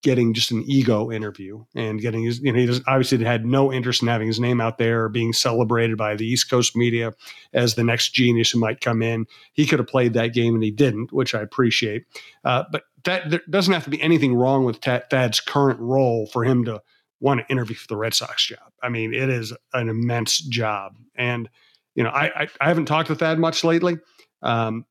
getting 0.01 0.33
just 0.33 0.51
an 0.51 0.63
ego 0.65 1.11
interview 1.11 1.63
and 1.75 1.99
getting 1.99 2.23
his, 2.23 2.39
you 2.39 2.53
know, 2.53 2.59
he 2.59 2.81
obviously 2.87 3.23
had 3.23 3.45
no 3.45 3.71
interest 3.71 4.01
in 4.01 4.07
having 4.07 4.27
his 4.27 4.39
name 4.39 4.61
out 4.61 4.77
there 4.77 5.03
or 5.03 5.09
being 5.09 5.33
celebrated 5.33 5.97
by 5.97 6.15
the 6.15 6.25
East 6.25 6.49
Coast 6.49 6.75
media 6.75 7.13
as 7.53 7.75
the 7.75 7.83
next 7.83 8.09
genius 8.13 8.51
who 8.51 8.59
might 8.59 8.79
come 8.79 9.01
in. 9.01 9.25
He 9.53 9.65
could 9.65 9.79
have 9.79 9.87
played 9.87 10.13
that 10.13 10.33
game 10.33 10.55
and 10.55 10.63
he 10.63 10.71
didn't, 10.71 11.11
which 11.11 11.35
I 11.35 11.41
appreciate. 11.41 12.05
Uh, 12.45 12.63
but 12.71 12.83
that 13.03 13.29
there 13.29 13.41
doesn't 13.49 13.73
have 13.73 13.83
to 13.83 13.89
be 13.89 14.01
anything 14.01 14.35
wrong 14.35 14.63
with 14.63 14.77
Thad's 14.77 15.39
current 15.41 15.79
role 15.79 16.27
for 16.27 16.43
him 16.43 16.63
to 16.65 16.81
want 17.19 17.41
to 17.41 17.51
interview 17.51 17.75
for 17.75 17.87
the 17.87 17.97
Red 17.97 18.13
Sox 18.13 18.45
job. 18.45 18.71
I 18.81 18.89
mean, 18.89 19.13
it 19.13 19.29
is 19.29 19.53
an 19.73 19.89
immense 19.89 20.39
job. 20.39 20.95
And, 21.15 21.49
you 21.95 22.03
know, 22.03 22.09
I, 22.09 22.43
I, 22.43 22.47
I 22.61 22.67
haven't 22.69 22.85
talked 22.85 23.07
to 23.07 23.15
Thad 23.15 23.39
much 23.39 23.63
lately. 23.63 23.97
Um, 24.41 24.85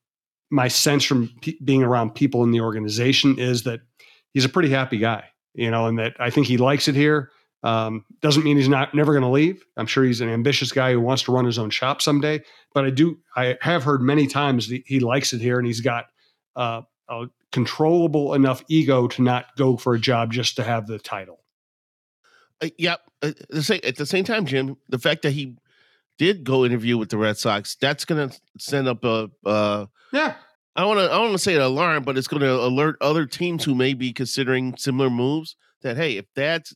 my 0.50 0.68
sense 0.68 1.04
from 1.04 1.30
p- 1.40 1.58
being 1.62 1.82
around 1.82 2.14
people 2.14 2.42
in 2.44 2.50
the 2.50 2.60
organization 2.60 3.38
is 3.38 3.64
that 3.64 3.80
he's 4.32 4.44
a 4.44 4.48
pretty 4.48 4.70
happy 4.70 4.98
guy, 4.98 5.24
you 5.54 5.70
know, 5.70 5.86
and 5.86 5.98
that 5.98 6.14
I 6.18 6.30
think 6.30 6.46
he 6.46 6.56
likes 6.56 6.88
it 6.88 6.94
here. 6.94 7.30
Um, 7.64 8.04
doesn't 8.20 8.44
mean 8.44 8.56
he's 8.56 8.68
not 8.68 8.94
never 8.94 9.12
going 9.12 9.24
to 9.24 9.28
leave. 9.28 9.64
I'm 9.76 9.86
sure 9.86 10.04
he's 10.04 10.20
an 10.20 10.28
ambitious 10.28 10.70
guy 10.70 10.92
who 10.92 11.00
wants 11.00 11.24
to 11.24 11.32
run 11.32 11.44
his 11.44 11.58
own 11.58 11.70
shop 11.70 12.00
someday. 12.00 12.42
But 12.72 12.84
I 12.84 12.90
do, 12.90 13.18
I 13.34 13.56
have 13.60 13.82
heard 13.82 14.00
many 14.00 14.26
times 14.28 14.68
that 14.68 14.82
he 14.86 15.00
likes 15.00 15.32
it 15.32 15.40
here, 15.40 15.58
and 15.58 15.66
he's 15.66 15.80
got 15.80 16.06
uh, 16.54 16.82
a 17.08 17.26
controllable 17.50 18.34
enough 18.34 18.62
ego 18.68 19.08
to 19.08 19.22
not 19.22 19.46
go 19.56 19.76
for 19.76 19.94
a 19.94 19.98
job 19.98 20.32
just 20.32 20.56
to 20.56 20.62
have 20.62 20.86
the 20.86 20.98
title. 20.98 21.40
uh, 22.62 22.68
yep. 22.78 23.00
Uh, 23.22 23.32
at 23.82 23.96
the 23.96 24.06
same 24.06 24.24
time, 24.24 24.46
Jim, 24.46 24.76
the 24.88 24.98
fact 24.98 25.22
that 25.22 25.32
he 25.32 25.56
did 26.18 26.44
go 26.44 26.64
interview 26.64 26.98
with 26.98 27.08
the 27.08 27.16
Red 27.16 27.38
Sox, 27.38 27.76
that's 27.80 28.04
going 28.04 28.28
to 28.28 28.40
send 28.58 28.88
up 28.88 29.04
a 29.04 29.30
uh, 29.46 29.86
yeah. 30.12 30.34
I 30.76 30.84
want 30.84 31.00
to 31.00 31.10
I 31.10 31.18
want 31.18 31.32
to 31.32 31.38
say 31.38 31.54
an 31.54 31.62
alarm, 31.62 32.04
but 32.04 32.18
it's 32.18 32.28
going 32.28 32.42
to 32.42 32.52
alert 32.52 32.96
other 33.00 33.26
teams 33.26 33.64
who 33.64 33.74
may 33.74 33.94
be 33.94 34.12
considering 34.12 34.76
similar 34.76 35.10
moves 35.10 35.56
that 35.82 35.96
hey, 35.96 36.16
if 36.16 36.26
Thad's 36.36 36.74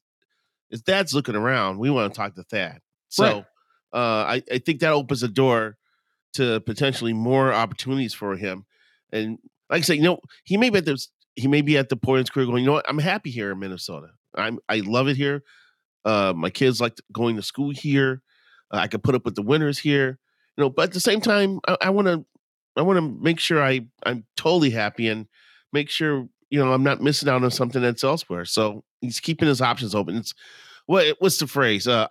if 0.71 0.81
Thad's 0.81 1.15
looking 1.15 1.37
around, 1.37 1.79
we 1.79 1.91
want 1.91 2.13
to 2.13 2.17
talk 2.17 2.35
to 2.35 2.43
Thad. 2.43 2.81
So 3.09 3.25
right. 3.25 3.45
uh, 3.93 4.25
I, 4.27 4.43
I 4.51 4.59
think 4.59 4.81
that 4.81 4.93
opens 4.93 5.21
the 5.21 5.29
door 5.29 5.77
to 6.35 6.61
potentially 6.61 7.13
more 7.13 7.53
opportunities 7.53 8.15
for 8.15 8.37
him. 8.37 8.65
And 9.13 9.39
like 9.69 9.81
I 9.81 9.83
say, 9.83 9.95
you 9.97 10.03
know, 10.03 10.19
he 10.45 10.57
may 10.57 10.71
be 10.71 10.79
at 10.79 10.87
the 10.87 11.07
he 11.37 11.49
may 11.49 11.63
be 11.63 11.79
at 11.79 11.89
the 11.89 11.97
point 11.97 12.19
in 12.19 12.23
his 12.23 12.31
career 12.31 12.47
going, 12.47 12.63
you 12.63 12.67
know 12.67 12.75
what, 12.75 12.89
I'm 12.89 12.99
happy 12.99 13.31
here 13.31 13.53
in 13.53 13.59
Minnesota. 13.59 14.09
I'm 14.35 14.59
I 14.69 14.81
love 14.81 15.09
it 15.09 15.17
here. 15.17 15.43
Uh, 16.05 16.33
my 16.35 16.51
kids 16.51 16.81
like 16.81 16.99
going 17.13 17.37
to 17.37 17.43
school 17.43 17.71
here. 17.71 18.23
Uh, 18.73 18.79
I 18.79 18.89
could 18.89 19.03
put 19.03 19.15
up 19.15 19.25
with 19.25 19.35
the 19.35 19.43
winners 19.43 19.79
here. 19.79 20.19
You 20.57 20.65
know, 20.65 20.71
but 20.71 20.85
at 20.85 20.93
the 20.93 21.01
same 21.01 21.21
time, 21.21 21.61
I 21.81 21.91
want 21.91 22.09
to 22.09 22.25
I 22.77 22.83
want 22.83 22.99
to 22.99 23.23
make 23.23 23.39
sure 23.39 23.63
I 23.63 23.87
I'm 24.05 24.25
totally 24.37 24.71
happy 24.71 25.09
and 25.09 25.27
make 25.73 25.89
sure 25.89 26.29
you 26.51 26.59
know 26.59 26.73
I'm 26.73 26.83
not 26.83 27.01
missing 27.01 27.29
out 27.29 27.43
on 27.43 27.51
something 27.51 27.83
that's 27.83 28.05
elsewhere. 28.05 28.45
So 28.45 28.85
he's 29.01 29.21
keeping 29.21 29.49
his 29.49 29.61
options 29.61 29.95
open. 29.95 30.17
It's 30.17 30.35
what 30.87 31.17
what's 31.19 31.39
the 31.39 31.47
phrase? 31.47 31.89
Uh, 31.89 32.07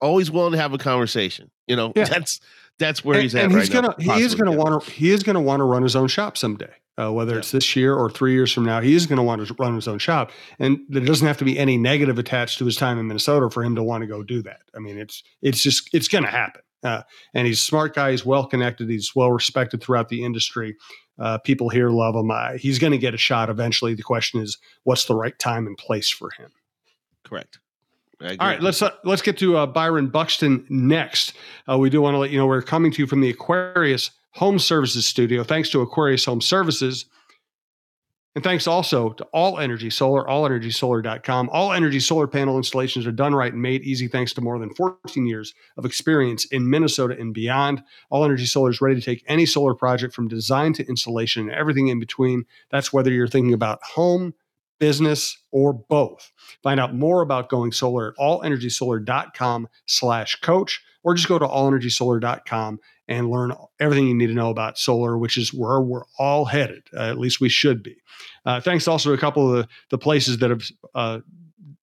always 0.00 0.30
willing 0.30 0.52
to 0.52 0.58
have 0.58 0.72
a 0.72 0.78
conversation. 0.78 1.50
You 1.66 1.76
know, 1.76 1.92
yeah. 1.94 2.04
that's 2.04 2.40
that's 2.80 3.04
where 3.04 3.14
and, 3.14 3.22
he's 3.22 3.34
at. 3.36 3.44
And 3.44 3.52
he's 3.52 3.72
right 3.72 3.82
gonna 3.82 3.94
now, 3.98 4.16
he 4.16 4.22
is 4.22 4.34
gonna 4.34 4.52
want 4.52 4.82
to 4.82 4.90
he 4.90 5.10
is 5.10 5.22
gonna 5.22 5.40
want 5.40 5.60
to 5.60 5.64
run 5.64 5.84
his 5.84 5.94
own 5.94 6.08
shop 6.08 6.36
someday. 6.36 6.72
Uh, 7.00 7.10
whether 7.10 7.32
yeah. 7.32 7.38
it's 7.38 7.52
this 7.52 7.76
year 7.76 7.94
or 7.94 8.10
three 8.10 8.32
years 8.32 8.52
from 8.52 8.64
now, 8.64 8.80
he 8.80 8.94
is 8.94 9.06
going 9.06 9.16
to 9.16 9.22
want 9.22 9.46
to 9.46 9.54
run 9.54 9.74
his 9.74 9.88
own 9.88 9.98
shop, 9.98 10.32
and 10.58 10.80
there 10.88 11.02
doesn't 11.02 11.26
have 11.26 11.38
to 11.38 11.44
be 11.46 11.58
any 11.58 11.78
negative 11.78 12.18
attached 12.18 12.58
to 12.58 12.66
his 12.66 12.76
time 12.76 12.98
in 12.98 13.06
Minnesota 13.06 13.48
for 13.48 13.64
him 13.64 13.74
to 13.74 13.82
want 13.82 14.02
to 14.02 14.06
go 14.06 14.22
do 14.22 14.42
that. 14.42 14.60
I 14.74 14.80
mean, 14.80 14.98
it's 14.98 15.22
it's 15.40 15.62
just 15.62 15.88
it's 15.94 16.08
going 16.08 16.24
to 16.24 16.30
happen. 16.30 16.60
Uh, 16.82 17.02
and 17.32 17.46
he's 17.46 17.58
a 17.58 17.62
smart 17.62 17.94
guy. 17.94 18.10
He's 18.10 18.26
well 18.26 18.46
connected. 18.46 18.90
He's 18.90 19.14
well 19.14 19.30
respected 19.30 19.82
throughout 19.82 20.08
the 20.08 20.24
industry. 20.24 20.76
Uh, 21.18 21.38
people 21.38 21.68
here 21.68 21.90
love 21.90 22.14
him. 22.14 22.30
Uh, 22.30 22.54
he's 22.54 22.78
going 22.78 22.92
to 22.92 22.98
get 22.98 23.14
a 23.14 23.18
shot 23.18 23.50
eventually. 23.50 23.94
The 23.94 24.02
question 24.02 24.40
is, 24.40 24.58
what's 24.84 25.04
the 25.04 25.14
right 25.14 25.38
time 25.38 25.66
and 25.66 25.76
place 25.76 26.10
for 26.10 26.30
him? 26.30 26.50
Correct. 27.24 27.58
All 28.22 28.36
right, 28.46 28.60
let's 28.60 28.82
uh, 28.82 28.90
let's 29.04 29.22
get 29.22 29.38
to 29.38 29.56
uh, 29.56 29.66
Byron 29.66 30.08
Buxton 30.08 30.66
next. 30.68 31.32
Uh, 31.68 31.78
we 31.78 31.88
do 31.88 32.02
want 32.02 32.14
to 32.14 32.18
let 32.18 32.30
you 32.30 32.38
know 32.38 32.46
we're 32.46 32.60
coming 32.60 32.92
to 32.92 33.02
you 33.02 33.06
from 33.06 33.22
the 33.22 33.30
Aquarius 33.30 34.10
Home 34.32 34.58
Services 34.58 35.06
Studio. 35.06 35.42
Thanks 35.42 35.70
to 35.70 35.80
Aquarius 35.80 36.26
Home 36.26 36.40
Services. 36.40 37.06
And 38.36 38.44
thanks 38.44 38.68
also 38.68 39.10
to 39.14 39.24
All 39.32 39.58
Energy 39.58 39.90
Solar, 39.90 40.24
allenergysolar.com. 40.24 41.48
All 41.50 41.72
energy 41.72 41.98
solar 41.98 42.28
panel 42.28 42.58
installations 42.58 43.04
are 43.04 43.12
done 43.12 43.34
right 43.34 43.52
and 43.52 43.60
made 43.60 43.82
easy 43.82 44.06
thanks 44.06 44.32
to 44.34 44.40
more 44.40 44.56
than 44.60 44.72
14 44.74 45.26
years 45.26 45.52
of 45.76 45.84
experience 45.84 46.44
in 46.44 46.70
Minnesota 46.70 47.16
and 47.18 47.34
beyond. 47.34 47.82
All 48.08 48.24
Energy 48.24 48.46
Solar 48.46 48.70
is 48.70 48.80
ready 48.80 48.94
to 48.94 49.04
take 49.04 49.24
any 49.26 49.46
solar 49.46 49.74
project 49.74 50.14
from 50.14 50.28
design 50.28 50.72
to 50.74 50.86
installation 50.86 51.48
and 51.48 51.58
everything 51.58 51.88
in 51.88 51.98
between. 51.98 52.44
That's 52.70 52.92
whether 52.92 53.10
you're 53.10 53.26
thinking 53.26 53.52
about 53.52 53.82
home, 53.82 54.32
business, 54.80 55.38
or 55.52 55.72
both. 55.72 56.32
Find 56.62 56.80
out 56.80 56.94
more 56.94 57.22
about 57.22 57.48
going 57.48 57.70
solar 57.70 58.08
at 58.08 58.16
allenergysolar.com 58.16 59.68
slash 59.86 60.36
coach, 60.40 60.82
or 61.04 61.14
just 61.14 61.28
go 61.28 61.38
to 61.38 61.46
allenergysolar.com 61.46 62.80
and 63.06 63.30
learn 63.30 63.52
everything 63.78 64.06
you 64.06 64.14
need 64.14 64.28
to 64.28 64.34
know 64.34 64.50
about 64.50 64.78
solar, 64.78 65.18
which 65.18 65.38
is 65.38 65.54
where 65.54 65.80
we're 65.80 66.04
all 66.18 66.44
headed. 66.44 66.82
Uh, 66.96 67.10
at 67.10 67.18
least 67.18 67.40
we 67.40 67.48
should 67.48 67.82
be. 67.82 67.96
Uh, 68.44 68.60
thanks 68.60 68.88
also 68.88 69.10
to 69.10 69.14
a 69.14 69.18
couple 69.18 69.48
of 69.48 69.56
the, 69.56 69.68
the 69.90 69.98
places 69.98 70.38
that 70.38 70.50
have 70.50 70.62
uh, 70.94 71.18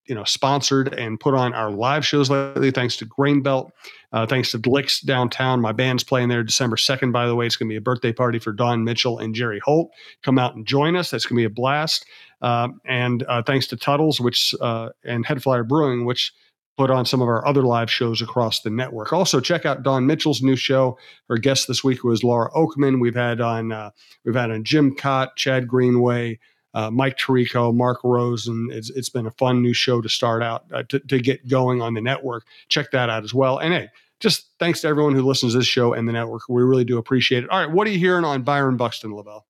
you 0.06 0.14
know 0.14 0.24
sponsored 0.24 0.94
and 0.94 1.20
put 1.20 1.34
on 1.34 1.54
our 1.54 1.70
live 1.70 2.06
shows 2.06 2.30
lately. 2.30 2.70
Thanks 2.70 2.96
to 2.98 3.04
Grain 3.04 3.42
Belt, 3.42 3.72
uh, 4.12 4.26
thanks 4.26 4.50
to 4.52 4.58
Licks 4.58 5.00
downtown. 5.00 5.60
My 5.60 5.72
band's 5.72 6.04
playing 6.04 6.28
there 6.28 6.42
December 6.42 6.76
second. 6.76 7.12
By 7.12 7.26
the 7.26 7.34
way, 7.34 7.46
it's 7.46 7.56
going 7.56 7.68
to 7.68 7.72
be 7.72 7.76
a 7.76 7.80
birthday 7.80 8.12
party 8.12 8.38
for 8.38 8.52
Don 8.52 8.84
Mitchell 8.84 9.18
and 9.18 9.34
Jerry 9.34 9.60
Holt. 9.64 9.90
Come 10.22 10.38
out 10.38 10.54
and 10.54 10.66
join 10.66 10.96
us. 10.96 11.10
That's 11.10 11.26
going 11.26 11.36
to 11.36 11.48
be 11.48 11.52
a 11.52 11.54
blast. 11.54 12.06
Uh, 12.42 12.68
and 12.84 13.22
uh, 13.24 13.42
thanks 13.42 13.66
to 13.68 13.76
Tuttles, 13.76 14.20
which 14.20 14.54
and 14.60 15.24
Headflyer 15.26 15.66
Brewing, 15.66 16.04
which 16.04 16.32
put 16.76 16.90
on 16.90 17.06
some 17.06 17.22
of 17.22 17.28
our 17.28 17.46
other 17.46 17.62
live 17.62 17.90
shows 17.90 18.20
across 18.20 18.60
the 18.60 18.70
network. 18.70 19.12
Also, 19.12 19.40
check 19.40 19.64
out 19.64 19.82
Don 19.82 20.06
Mitchell's 20.06 20.42
new 20.42 20.56
show. 20.56 20.98
Our 21.30 21.38
guest 21.38 21.68
this 21.68 21.82
week 21.82 22.04
was 22.04 22.22
Laura 22.22 22.50
Oakman. 22.52 23.00
We've 23.00 23.14
had 23.14 23.40
on 23.40 23.72
uh, 23.72 23.90
we've 24.24 24.34
had 24.34 24.50
on 24.50 24.64
Jim 24.64 24.94
Kaat, 24.94 25.36
Chad 25.36 25.66
Greenway, 25.66 26.38
uh, 26.76 26.90
Mike 26.90 27.16
Tirico, 27.16 27.74
Mark 27.74 28.04
Rose, 28.04 28.48
and 28.48 28.70
it's, 28.70 28.90
it's 28.90 29.08
been 29.08 29.26
a 29.26 29.30
fun 29.32 29.62
new 29.62 29.72
show 29.72 30.02
to 30.02 30.10
start 30.10 30.42
out 30.42 30.66
uh, 30.74 30.82
to, 30.90 30.98
to 31.00 31.18
get 31.18 31.48
going 31.48 31.80
on 31.80 31.94
the 31.94 32.02
network. 32.02 32.44
Check 32.68 32.90
that 32.90 33.08
out 33.08 33.24
as 33.24 33.32
well. 33.32 33.58
And 33.58 33.72
hey, 33.72 33.88
just 34.20 34.50
thanks 34.58 34.82
to 34.82 34.88
everyone 34.88 35.14
who 35.14 35.22
listens 35.22 35.54
to 35.54 35.58
this 35.60 35.66
show 35.66 35.94
and 35.94 36.06
the 36.06 36.12
network. 36.12 36.42
We 36.50 36.62
really 36.62 36.84
do 36.84 36.98
appreciate 36.98 37.44
it. 37.44 37.50
All 37.50 37.58
right, 37.58 37.70
what 37.70 37.86
are 37.86 37.90
you 37.90 37.98
hearing 37.98 38.26
on 38.26 38.42
Byron 38.42 38.76
Buxton, 38.76 39.14
Lavelle? 39.14 39.46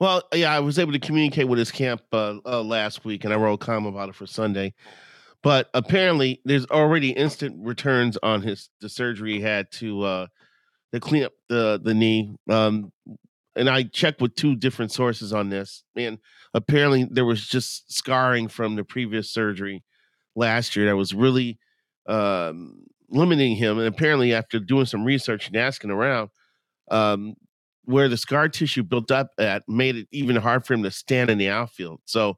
Well, 0.00 0.24
yeah, 0.34 0.52
I 0.52 0.58
was 0.58 0.80
able 0.80 0.92
to 0.92 0.98
communicate 0.98 1.46
with 1.46 1.60
his 1.60 1.70
camp 1.70 2.02
uh, 2.12 2.38
uh, 2.44 2.62
last 2.62 3.04
week, 3.04 3.24
and 3.24 3.32
I 3.32 3.36
wrote 3.36 3.54
a 3.54 3.58
column 3.58 3.86
about 3.86 4.08
it 4.08 4.16
for 4.16 4.26
Sunday. 4.26 4.74
But 5.44 5.70
apparently, 5.72 6.40
there's 6.44 6.66
already 6.66 7.10
instant 7.10 7.64
returns 7.64 8.18
on 8.24 8.42
his 8.42 8.70
the 8.80 8.88
surgery 8.88 9.34
he 9.34 9.40
had 9.40 9.70
to 9.72 10.02
uh 10.02 10.26
to 10.92 10.98
clean 10.98 11.22
up 11.22 11.32
the 11.48 11.80
the 11.80 11.94
knee. 11.94 12.34
Um, 12.50 12.92
and 13.58 13.68
I 13.68 13.82
checked 13.82 14.20
with 14.20 14.34
two 14.34 14.54
different 14.54 14.92
sources 14.92 15.32
on 15.32 15.48
this, 15.48 15.82
and 15.96 16.18
apparently 16.54 17.04
there 17.10 17.24
was 17.24 17.46
just 17.46 17.92
scarring 17.92 18.48
from 18.48 18.76
the 18.76 18.84
previous 18.84 19.30
surgery 19.30 19.84
last 20.36 20.76
year 20.76 20.86
that 20.86 20.96
was 20.96 21.12
really 21.12 21.58
um, 22.06 22.84
limiting 23.10 23.56
him. 23.56 23.78
And 23.78 23.88
apparently, 23.88 24.32
after 24.32 24.60
doing 24.60 24.86
some 24.86 25.04
research 25.04 25.48
and 25.48 25.56
asking 25.56 25.90
around, 25.90 26.30
um, 26.90 27.34
where 27.84 28.08
the 28.08 28.16
scar 28.16 28.48
tissue 28.48 28.82
built 28.82 29.10
up 29.10 29.30
at 29.38 29.62
made 29.68 29.96
it 29.96 30.08
even 30.12 30.36
hard 30.36 30.64
for 30.64 30.74
him 30.74 30.82
to 30.84 30.90
stand 30.90 31.30
in 31.30 31.38
the 31.38 31.48
outfield. 31.48 32.00
So 32.04 32.36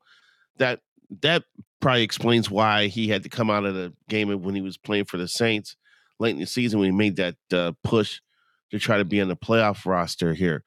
that 0.56 0.80
that 1.22 1.44
probably 1.80 2.02
explains 2.02 2.50
why 2.50 2.86
he 2.86 3.08
had 3.08 3.22
to 3.24 3.28
come 3.28 3.50
out 3.50 3.64
of 3.64 3.74
the 3.74 3.92
game 4.08 4.28
when 4.42 4.54
he 4.54 4.60
was 4.60 4.76
playing 4.76 5.06
for 5.06 5.16
the 5.16 5.28
Saints 5.28 5.76
late 6.18 6.34
in 6.34 6.40
the 6.40 6.46
season 6.46 6.78
when 6.78 6.90
he 6.90 6.96
made 6.96 7.16
that 7.16 7.36
uh, 7.52 7.72
push 7.82 8.20
to 8.70 8.78
try 8.78 8.98
to 8.98 9.04
be 9.04 9.20
on 9.20 9.28
the 9.28 9.36
playoff 9.36 9.84
roster 9.86 10.34
here. 10.34 10.62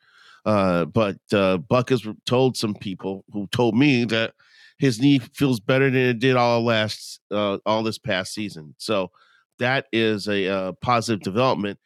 Uh, 0.45 0.85
but 0.85 1.17
uh, 1.31 1.57
Buck 1.57 1.89
has 1.89 2.05
told 2.25 2.57
some 2.57 2.75
people 2.75 3.23
who 3.31 3.47
told 3.47 3.75
me 3.75 4.03
that 4.05 4.33
his 4.77 4.99
knee 4.99 5.19
feels 5.19 5.59
better 5.59 5.89
than 5.89 6.01
it 6.01 6.19
did 6.19 6.35
all 6.35 6.63
last 6.63 7.21
uh, 7.31 7.59
all 7.65 7.83
this 7.83 7.97
past 7.97 8.33
season. 8.33 8.75
So 8.77 9.11
that 9.59 9.85
is 9.93 10.27
a, 10.27 10.47
uh, 10.47 10.71
positive 10.73 11.21
development. 11.21 11.79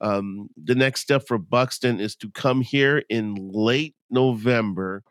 Um, 0.00 0.48
the 0.56 0.74
next 0.74 1.02
step 1.02 1.26
for 1.28 1.38
Buxton 1.38 2.00
is 2.00 2.16
to 2.16 2.30
come 2.30 2.62
here 2.62 3.04
in 3.08 3.50
late 3.52 3.94
November 4.10 5.04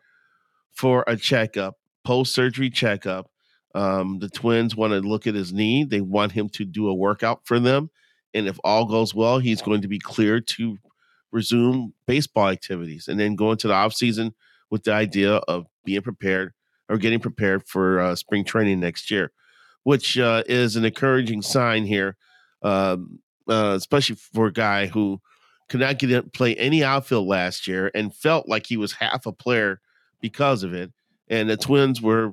for 0.72 1.04
a 1.06 1.16
checkup 1.16 1.76
post 2.04 2.34
surgery 2.34 2.70
checkup. 2.70 3.30
Um, 3.74 4.18
the 4.18 4.28
twins 4.28 4.74
want 4.74 4.92
to 4.92 5.00
look 5.00 5.26
at 5.26 5.34
his 5.34 5.52
knee. 5.52 5.84
They 5.84 6.00
want 6.00 6.32
him 6.32 6.48
to 6.50 6.64
do 6.64 6.88
a 6.88 6.94
workout 6.94 7.42
for 7.44 7.60
them. 7.60 7.90
And 8.34 8.48
if 8.48 8.58
all 8.64 8.84
goes 8.84 9.14
well, 9.14 9.38
he's 9.38 9.62
going 9.62 9.82
to 9.82 9.88
be 9.88 9.98
cleared 9.98 10.46
to 10.48 10.76
resume 11.32 11.92
baseball 12.06 12.48
activities 12.48 13.08
and 13.08 13.18
then 13.18 13.36
go 13.36 13.52
into 13.52 13.68
the 13.68 13.74
offseason 13.74 14.32
with 14.70 14.84
the 14.84 14.92
idea 14.92 15.36
of 15.36 15.66
being 15.84 16.02
prepared 16.02 16.52
or 16.88 16.98
getting 16.98 17.20
prepared 17.20 17.66
for 17.66 18.00
uh, 18.00 18.14
spring 18.14 18.44
training 18.44 18.80
next 18.80 19.10
year, 19.10 19.32
which 19.84 20.18
uh, 20.18 20.42
is 20.46 20.76
an 20.76 20.84
encouraging 20.84 21.42
sign 21.42 21.84
here, 21.84 22.16
um, 22.62 23.20
uh, 23.48 23.74
especially 23.76 24.16
for 24.16 24.46
a 24.46 24.52
guy 24.52 24.86
who 24.86 25.20
could 25.68 25.80
not 25.80 25.98
get 25.98 26.10
in, 26.10 26.30
play 26.30 26.54
any 26.56 26.82
outfield 26.82 27.26
last 27.26 27.66
year 27.66 27.90
and 27.94 28.14
felt 28.14 28.48
like 28.48 28.66
he 28.66 28.76
was 28.76 28.94
half 28.94 29.26
a 29.26 29.32
player 29.32 29.80
because 30.20 30.62
of 30.62 30.74
it 30.74 30.92
and 31.30 31.48
the 31.48 31.56
Twins 31.56 32.02
were 32.02 32.32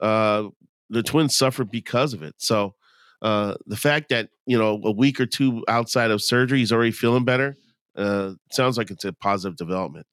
uh, 0.00 0.44
the 0.90 1.02
Twins 1.02 1.36
suffered 1.36 1.70
because 1.70 2.12
of 2.12 2.22
it. 2.22 2.34
So 2.38 2.74
uh, 3.22 3.54
the 3.66 3.76
fact 3.76 4.10
that 4.10 4.28
you 4.46 4.56
know 4.56 4.80
a 4.84 4.92
week 4.92 5.18
or 5.18 5.26
two 5.26 5.64
outside 5.66 6.12
of 6.12 6.22
surgery, 6.22 6.58
he's 6.58 6.70
already 6.70 6.92
feeling 6.92 7.24
better. 7.24 7.56
Uh, 7.96 8.32
sounds 8.50 8.76
like 8.78 8.90
it's 8.90 9.04
a 9.04 9.12
positive 9.12 9.56
development. 9.56 10.06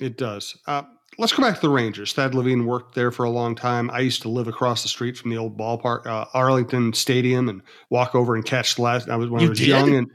It 0.00 0.18
does. 0.18 0.58
Uh, 0.66 0.82
let's 1.18 1.32
go 1.32 1.42
back 1.42 1.54
to 1.56 1.60
the 1.60 1.70
Rangers. 1.70 2.12
Thad 2.12 2.34
Levine 2.34 2.66
worked 2.66 2.94
there 2.94 3.10
for 3.10 3.24
a 3.24 3.30
long 3.30 3.54
time. 3.54 3.90
I 3.90 4.00
used 4.00 4.22
to 4.22 4.28
live 4.28 4.48
across 4.48 4.82
the 4.82 4.88
street 4.88 5.16
from 5.16 5.30
the 5.30 5.38
old 5.38 5.56
ballpark, 5.58 6.06
uh, 6.06 6.26
Arlington 6.34 6.92
Stadium, 6.92 7.48
and 7.48 7.62
walk 7.90 8.14
over 8.14 8.34
and 8.34 8.44
catch 8.44 8.76
the 8.76 8.82
last. 8.82 9.08
I 9.08 9.16
was 9.16 9.30
when 9.30 9.40
you 9.40 9.48
I 9.48 9.50
was 9.50 9.58
did? 9.58 9.68
young, 9.68 9.94
and 9.94 10.08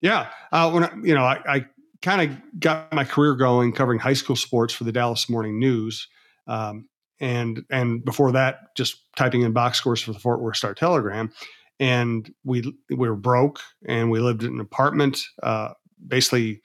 yeah, 0.00 0.28
uh, 0.50 0.70
when 0.70 0.84
I, 0.84 0.92
you 1.02 1.14
know, 1.14 1.24
I, 1.24 1.40
I 1.46 1.66
kind 2.00 2.30
of 2.30 2.60
got 2.60 2.92
my 2.92 3.04
career 3.04 3.34
going 3.34 3.72
covering 3.72 3.98
high 3.98 4.12
school 4.12 4.36
sports 4.36 4.74
for 4.74 4.84
the 4.84 4.92
Dallas 4.92 5.28
Morning 5.28 5.58
News. 5.58 6.08
Um, 6.46 6.88
and 7.20 7.64
and 7.70 8.04
before 8.04 8.32
that, 8.32 8.76
just 8.76 8.96
typing 9.16 9.42
in 9.42 9.52
box 9.52 9.78
scores 9.78 10.02
for 10.02 10.12
the 10.12 10.18
Fort 10.18 10.42
Worth 10.42 10.56
Star 10.56 10.74
Telegram. 10.74 11.32
And 11.78 12.32
we 12.44 12.62
we 12.90 13.08
were 13.08 13.16
broke, 13.16 13.60
and 13.86 14.10
we 14.10 14.20
lived 14.20 14.42
in 14.42 14.54
an 14.54 14.60
apartment, 14.60 15.20
uh, 15.42 15.70
basically 16.06 16.62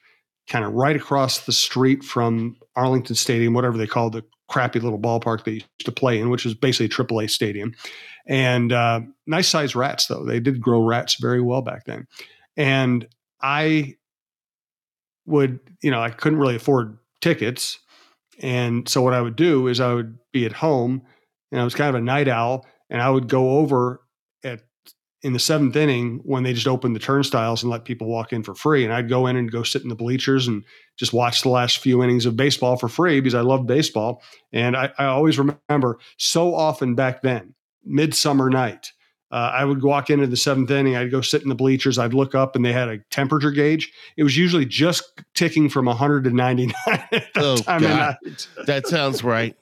kind 0.48 0.64
of 0.64 0.72
right 0.72 0.96
across 0.96 1.44
the 1.44 1.52
street 1.52 2.02
from 2.02 2.56
Arlington 2.74 3.14
Stadium, 3.14 3.54
whatever 3.54 3.76
they 3.76 3.86
call 3.86 4.10
the 4.10 4.24
crappy 4.48 4.80
little 4.80 4.98
ballpark 4.98 5.44
they 5.44 5.52
used 5.52 5.66
to 5.80 5.92
play 5.92 6.18
in, 6.18 6.30
which 6.30 6.44
was 6.44 6.54
basically 6.54 6.88
Triple 6.88 7.20
a 7.20 7.24
AAA 7.24 7.30
stadium. 7.30 7.74
And 8.26 8.72
uh, 8.72 9.00
nice 9.26 9.48
sized 9.48 9.76
rats, 9.76 10.06
though. 10.06 10.24
They 10.24 10.40
did 10.40 10.60
grow 10.60 10.82
rats 10.82 11.16
very 11.20 11.40
well 11.40 11.62
back 11.62 11.84
then. 11.84 12.06
And 12.56 13.06
I 13.42 13.96
would, 15.26 15.60
you 15.82 15.90
know, 15.90 16.02
I 16.02 16.10
couldn't 16.10 16.38
really 16.38 16.56
afford 16.56 16.98
tickets. 17.20 17.78
And 18.40 18.88
so 18.88 19.02
what 19.02 19.14
I 19.14 19.20
would 19.20 19.36
do 19.36 19.66
is 19.66 19.80
I 19.80 19.92
would 19.92 20.18
be 20.32 20.46
at 20.46 20.52
home 20.52 21.02
and 21.52 21.60
I 21.60 21.64
was 21.64 21.74
kind 21.74 21.88
of 21.88 21.94
a 21.94 22.04
night 22.04 22.28
owl 22.28 22.66
and 22.88 23.02
I 23.02 23.10
would 23.10 23.28
go 23.28 23.58
over 23.58 24.00
in 25.22 25.32
the 25.32 25.38
seventh 25.38 25.74
inning 25.74 26.20
when 26.24 26.44
they 26.44 26.52
just 26.52 26.68
opened 26.68 26.94
the 26.94 27.00
turnstiles 27.00 27.62
and 27.62 27.70
let 27.70 27.84
people 27.84 28.06
walk 28.06 28.32
in 28.32 28.42
for 28.42 28.54
free. 28.54 28.84
And 28.84 28.92
I'd 28.92 29.08
go 29.08 29.26
in 29.26 29.36
and 29.36 29.50
go 29.50 29.62
sit 29.64 29.82
in 29.82 29.88
the 29.88 29.96
bleachers 29.96 30.46
and 30.46 30.64
just 30.96 31.12
watch 31.12 31.42
the 31.42 31.48
last 31.48 31.78
few 31.78 32.02
innings 32.02 32.24
of 32.24 32.36
baseball 32.36 32.76
for 32.76 32.88
free 32.88 33.20
because 33.20 33.34
I 33.34 33.40
love 33.40 33.66
baseball. 33.66 34.22
And 34.52 34.76
I, 34.76 34.92
I 34.96 35.06
always 35.06 35.38
remember 35.38 35.98
so 36.18 36.54
often 36.54 36.94
back 36.94 37.22
then, 37.22 37.54
midsummer 37.84 38.48
night, 38.48 38.92
uh, 39.30 39.52
I 39.54 39.64
would 39.64 39.82
walk 39.82 40.08
into 40.08 40.26
the 40.26 40.36
seventh 40.36 40.70
inning. 40.70 40.96
I'd 40.96 41.10
go 41.10 41.20
sit 41.20 41.42
in 41.42 41.48
the 41.48 41.54
bleachers. 41.54 41.98
I'd 41.98 42.14
look 42.14 42.34
up, 42.34 42.56
and 42.56 42.64
they 42.64 42.72
had 42.72 42.88
a 42.88 42.98
temperature 43.10 43.50
gauge. 43.50 43.92
It 44.16 44.22
was 44.22 44.36
usually 44.36 44.64
just 44.64 45.22
ticking 45.34 45.68
from 45.68 45.84
100 45.84 46.24
to 46.24 46.30
99 46.30 46.74
at 46.86 47.10
that 47.10 47.30
oh, 47.36 47.60
God. 47.66 48.16
that 48.66 48.86
sounds 48.86 49.22
right. 49.22 49.54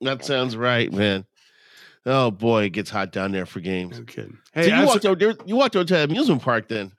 That 0.00 0.24
sounds 0.24 0.56
right, 0.56 0.92
man. 0.92 1.24
Oh 2.04 2.30
boy, 2.30 2.64
it 2.64 2.70
gets 2.70 2.90
hot 2.90 3.12
down 3.12 3.32
there 3.32 3.46
for 3.46 3.60
games. 3.60 3.98
No 3.98 4.04
kidding. 4.04 4.38
Hey, 4.52 4.68
so 4.68 4.76
you 4.76 4.86
walked 4.86 5.06
over 5.06 5.34
you 5.46 5.56
walked 5.56 5.76
over 5.76 5.84
to 5.84 5.94
the 5.94 6.04
amusement 6.04 6.42
park 6.42 6.68
then. 6.68 6.92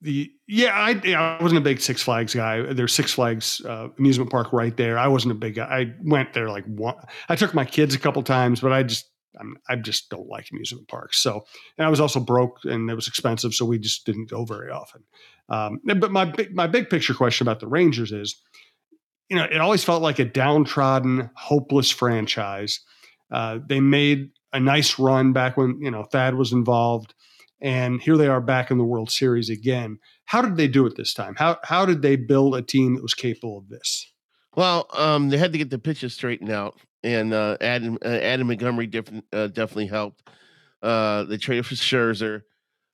The 0.00 0.30
yeah, 0.46 0.72
I 0.74 0.90
I 1.14 1.42
wasn't 1.42 1.58
a 1.58 1.64
big 1.64 1.80
Six 1.80 2.02
Flags 2.02 2.34
guy. 2.34 2.72
There's 2.72 2.92
Six 2.92 3.12
Flags 3.12 3.62
uh, 3.64 3.88
amusement 3.98 4.30
park 4.30 4.52
right 4.52 4.76
there. 4.76 4.98
I 4.98 5.08
wasn't 5.08 5.32
a 5.32 5.36
big 5.36 5.56
guy. 5.56 5.64
I 5.64 5.94
went 6.04 6.34
there 6.34 6.48
like 6.48 6.64
one. 6.66 6.96
I 7.28 7.36
took 7.36 7.54
my 7.54 7.64
kids 7.64 7.94
a 7.94 7.98
couple 7.98 8.22
times, 8.22 8.60
but 8.60 8.72
I 8.72 8.82
just 8.82 9.08
I'm, 9.38 9.56
i 9.68 9.76
just 9.76 10.10
don't 10.10 10.28
like 10.28 10.50
amusement 10.50 10.88
parks. 10.88 11.18
So, 11.18 11.44
and 11.78 11.86
I 11.86 11.90
was 11.90 12.00
also 12.00 12.20
broke 12.20 12.58
and 12.64 12.90
it 12.90 12.94
was 12.94 13.08
expensive, 13.08 13.54
so 13.54 13.64
we 13.64 13.78
just 13.78 14.04
didn't 14.06 14.30
go 14.30 14.44
very 14.44 14.70
often. 14.70 15.02
Um, 15.48 15.80
but 15.84 16.12
my 16.12 16.24
big, 16.24 16.54
my 16.54 16.66
big 16.66 16.90
picture 16.90 17.14
question 17.14 17.46
about 17.46 17.60
the 17.60 17.66
Rangers 17.66 18.12
is, 18.12 18.40
you 19.28 19.36
know, 19.36 19.44
it 19.44 19.60
always 19.60 19.84
felt 19.84 20.02
like 20.02 20.18
a 20.18 20.24
downtrodden, 20.24 21.30
hopeless 21.34 21.90
franchise. 21.90 22.80
Uh, 23.32 23.58
they 23.66 23.80
made 23.80 24.30
a 24.52 24.60
nice 24.60 24.98
run 24.98 25.32
back 25.32 25.56
when 25.56 25.80
you 25.80 25.90
know 25.90 26.04
Thad 26.04 26.34
was 26.34 26.52
involved, 26.52 27.14
and 27.60 28.00
here 28.00 28.16
they 28.16 28.28
are 28.28 28.40
back 28.40 28.70
in 28.70 28.78
the 28.78 28.84
World 28.84 29.10
Series 29.10 29.50
again. 29.50 29.98
How 30.26 30.42
did 30.42 30.56
they 30.56 30.68
do 30.68 30.86
it 30.86 30.96
this 30.96 31.14
time? 31.14 31.34
How 31.36 31.58
how 31.64 31.86
did 31.86 32.02
they 32.02 32.16
build 32.16 32.54
a 32.54 32.62
team 32.62 32.94
that 32.94 33.02
was 33.02 33.14
capable 33.14 33.58
of 33.58 33.68
this? 33.68 34.12
Well, 34.54 34.86
um, 34.92 35.30
they 35.30 35.38
had 35.38 35.52
to 35.52 35.58
get 35.58 35.70
the 35.70 35.78
pitches 35.78 36.12
straightened 36.12 36.50
out 36.50 36.78
and 37.02 37.34
uh, 37.34 37.56
Adam 37.60 37.98
uh, 38.04 38.08
Adam 38.08 38.46
Montgomery 38.46 38.90
uh, 39.32 39.48
definitely 39.48 39.86
helped. 39.86 40.22
Uh, 40.82 41.24
they 41.24 41.36
traded 41.36 41.66
for 41.66 41.74
Scherzer. 41.74 42.42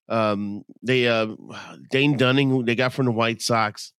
Um, 0.09 0.65
they 0.83 1.07
uh, 1.07 1.35
Dane 1.91 2.17
Dunning, 2.17 2.65
they 2.65 2.75
got 2.75 2.93
from 2.93 3.07
the 3.07 3.13
White 3.13 3.43
Sox. 3.43 3.93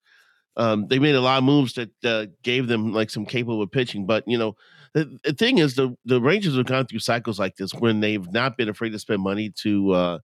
Um, 0.58 0.88
they 0.88 1.00
made 1.00 1.16
a 1.16 1.22
lot 1.22 1.38
of 1.38 1.44
moves 1.44 1.76
that 1.76 2.32
gave 2.44 2.68
them 2.68 2.92
like 2.92 3.10
some 3.10 3.26
capable 3.26 3.66
pitching. 3.68 4.06
But 4.06 4.24
you 4.28 4.38
know, 4.38 4.56
the, 4.94 5.20
the, 5.24 5.34
thing 5.34 5.58
is, 5.58 5.76
the 5.76 5.96
the 6.06 6.22
Rangers 6.22 6.56
have 6.56 6.66
gone 6.66 6.86
through 6.86 7.00
cycles 7.00 7.40
like 7.40 7.56
this 7.56 7.74
when 7.74 8.00
they've 8.00 8.32
not 8.32 8.58
been 8.58 8.70
afraid 8.70 8.92
to 8.92 9.00
spend 9.00 9.22
money 9.22 9.50
to 9.58 9.92
uh, 9.92 10.20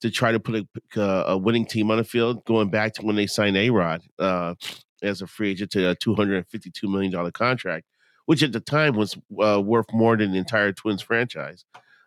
to 0.00 0.10
try 0.10 0.32
to 0.32 0.40
put 0.40 0.66
a, 0.96 1.00
a 1.00 1.38
winning 1.38 1.66
team 1.66 1.90
on 1.90 1.98
the 1.98 2.04
field. 2.04 2.44
Going 2.44 2.70
back 2.70 2.94
to 2.94 3.02
when 3.02 3.16
they 3.16 3.26
signed 3.26 3.56
A 3.56 3.70
Rod 3.70 4.02
uh, 4.18 4.54
as 5.02 5.22
a 5.22 5.26
free 5.26 5.50
agent 5.50 5.70
to 5.72 5.90
a 5.90 5.94
two 5.94 6.14
hundred 6.14 6.36
and 6.36 6.48
fifty 6.48 6.70
two 6.70 6.88
million 6.88 7.12
dollar 7.12 7.30
contract 7.30 7.86
which 8.26 8.42
at 8.42 8.52
the 8.52 8.60
time 8.60 8.94
was 8.94 9.16
uh, 9.42 9.60
worth 9.60 9.86
more 9.92 10.16
than 10.16 10.32
the 10.32 10.38
entire 10.38 10.72
Twins 10.72 11.02
franchise. 11.02 11.64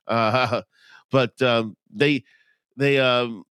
Uh, 0.07 0.61
but 1.11 1.39
um, 1.41 1.75
they 1.93 2.23
they 2.77 2.99
um, 2.99 3.43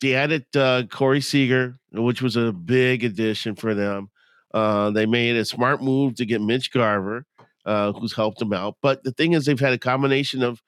they 0.00 0.14
added 0.14 0.44
uh, 0.56 0.82
Corey 0.90 1.20
Seager, 1.20 1.78
which 1.92 2.22
was 2.22 2.36
a 2.36 2.52
big 2.52 3.04
addition 3.04 3.54
for 3.54 3.74
them. 3.74 4.10
Uh, 4.52 4.90
they 4.90 5.06
made 5.06 5.36
a 5.36 5.44
smart 5.44 5.82
move 5.82 6.14
to 6.16 6.26
get 6.26 6.42
Mitch 6.42 6.70
Garver, 6.70 7.24
uh, 7.64 7.92
who's 7.92 8.14
helped 8.14 8.38
them 8.38 8.52
out. 8.52 8.76
But 8.82 9.04
the 9.04 9.12
thing 9.12 9.32
is, 9.32 9.44
they've 9.44 9.58
had 9.58 9.72
a 9.72 9.78
combination 9.78 10.42
of, 10.42 10.62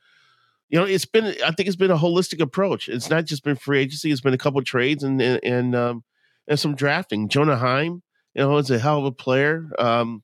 you 0.69 0.79
know, 0.79 0.85
it's 0.85 1.07
been 1.07 1.35
I 1.45 1.51
think 1.53 1.67
it's 1.67 1.77
been 1.77 1.91
a 1.91 1.97
holistic 1.97 2.41
approach. 2.41 2.89
It's 2.89 3.11
not 3.11 3.25
just 3.25 3.45
been 3.45 3.57
free 3.57 3.81
agency; 3.81 4.11
it's 4.11 4.21
been 4.21 4.35
a 4.35 4.39
couple 4.39 4.63
trades 4.63 5.03
and 5.03 5.21
and 5.21 5.41
and, 5.45 5.75
um, 5.75 6.05
and 6.49 6.59
some 6.59 6.75
drafting. 6.75 7.29
Jonah 7.29 7.57
Heim, 7.57 8.03
you 8.35 8.43
know, 8.43 8.57
is 8.59 8.71
a 8.71 8.79
hell 8.79 8.99
of 8.99 9.05
a 9.05 9.13
player. 9.13 9.71
Um, 9.79 10.23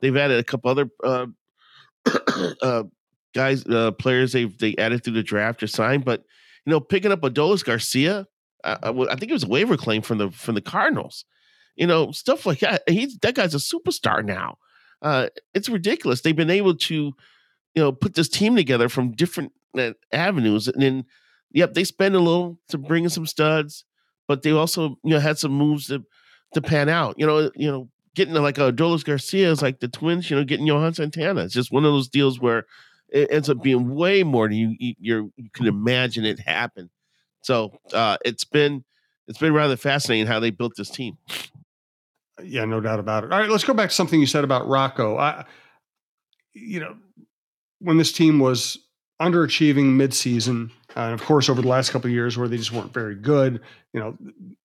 They've 0.00 0.16
added 0.16 0.38
a 0.38 0.44
couple 0.44 0.70
other 0.70 0.90
uh, 1.02 1.26
uh, 2.62 2.84
guys, 3.34 3.64
uh, 3.66 3.92
players 3.92 4.32
they've 4.32 4.56
they 4.58 4.76
added 4.76 5.04
through 5.04 5.14
the 5.14 5.22
draft 5.22 5.62
or 5.62 5.66
signed, 5.66 6.04
but 6.04 6.22
you 6.64 6.70
know, 6.70 6.80
picking 6.80 7.12
up 7.12 7.22
Adolis 7.22 7.64
Garcia, 7.64 8.26
I, 8.64 8.78
I, 8.82 9.16
think 9.16 9.30
it 9.30 9.34
was 9.34 9.44
a 9.44 9.48
waiver 9.48 9.76
claim 9.76 10.02
from 10.02 10.18
the 10.18 10.30
from 10.30 10.54
the 10.54 10.60
Cardinals. 10.60 11.24
You 11.76 11.86
know, 11.86 12.10
stuff 12.10 12.46
like 12.46 12.60
that. 12.60 12.82
He's 12.88 13.18
that 13.18 13.34
guy's 13.34 13.54
a 13.54 13.58
superstar 13.58 14.24
now. 14.24 14.58
Uh, 15.02 15.28
it's 15.54 15.68
ridiculous. 15.68 16.20
They've 16.20 16.36
been 16.36 16.50
able 16.50 16.74
to, 16.76 16.94
you 16.94 17.14
know, 17.82 17.92
put 17.92 18.14
this 18.14 18.28
team 18.28 18.56
together 18.56 18.88
from 18.88 19.12
different 19.12 19.52
uh, 19.78 19.92
avenues, 20.12 20.68
and 20.68 20.82
then, 20.82 21.04
yep, 21.52 21.74
they 21.74 21.84
spend 21.84 22.14
a 22.14 22.20
little 22.20 22.58
to 22.68 22.78
bring 22.78 23.04
in 23.04 23.10
some 23.10 23.26
studs, 23.26 23.84
but 24.28 24.42
they 24.42 24.52
also, 24.52 24.98
you 25.04 25.10
know, 25.10 25.20
had 25.20 25.38
some 25.38 25.52
moves 25.52 25.86
to 25.88 26.04
to 26.54 26.62
pan 26.62 26.88
out. 26.88 27.14
You 27.18 27.26
know, 27.26 27.50
you 27.54 27.70
know, 27.70 27.88
getting 28.14 28.34
like 28.34 28.58
a 28.58 28.72
Dolis 28.72 29.04
Garcia 29.04 29.50
is 29.50 29.62
like 29.62 29.80
the 29.80 29.88
Twins, 29.88 30.30
you 30.30 30.36
know, 30.36 30.44
getting 30.44 30.66
Johan 30.66 30.94
Santana. 30.94 31.44
It's 31.44 31.54
just 31.54 31.72
one 31.72 31.84
of 31.84 31.92
those 31.92 32.08
deals 32.08 32.40
where 32.40 32.64
it 33.08 33.28
ends 33.30 33.48
up 33.50 33.62
being 33.62 33.94
way 33.94 34.22
more 34.22 34.48
than 34.48 34.56
you 34.56 34.76
you 34.78 35.32
you 35.36 35.50
can 35.52 35.66
imagine 35.66 36.24
it 36.24 36.40
happen. 36.40 36.90
So 37.42 37.72
uh, 37.92 38.16
it's 38.24 38.44
been 38.44 38.84
it's 39.28 39.38
been 39.38 39.52
rather 39.54 39.76
fascinating 39.76 40.26
how 40.26 40.40
they 40.40 40.50
built 40.50 40.74
this 40.76 40.90
team. 40.90 41.18
Yeah, 42.42 42.64
no 42.64 42.80
doubt 42.80 42.98
about 42.98 43.24
it. 43.24 43.32
All 43.32 43.38
right, 43.38 43.50
let's 43.50 43.64
go 43.64 43.74
back 43.74 43.90
to 43.90 43.94
something 43.94 44.20
you 44.20 44.26
said 44.26 44.44
about 44.44 44.68
Rocco. 44.68 45.16
I, 45.16 45.44
you 46.54 46.80
know, 46.80 46.96
when 47.80 47.98
this 47.98 48.12
team 48.12 48.38
was 48.38 48.78
underachieving 49.20 49.96
midseason, 49.96 50.70
uh, 50.96 51.00
and 51.00 51.14
of 51.14 51.22
course 51.22 51.48
over 51.48 51.62
the 51.62 51.68
last 51.68 51.90
couple 51.90 52.08
of 52.08 52.12
years 52.12 52.36
where 52.36 52.48
they 52.48 52.58
just 52.58 52.72
weren't 52.72 52.92
very 52.92 53.14
good, 53.14 53.60
you 53.92 54.00
know, 54.00 54.16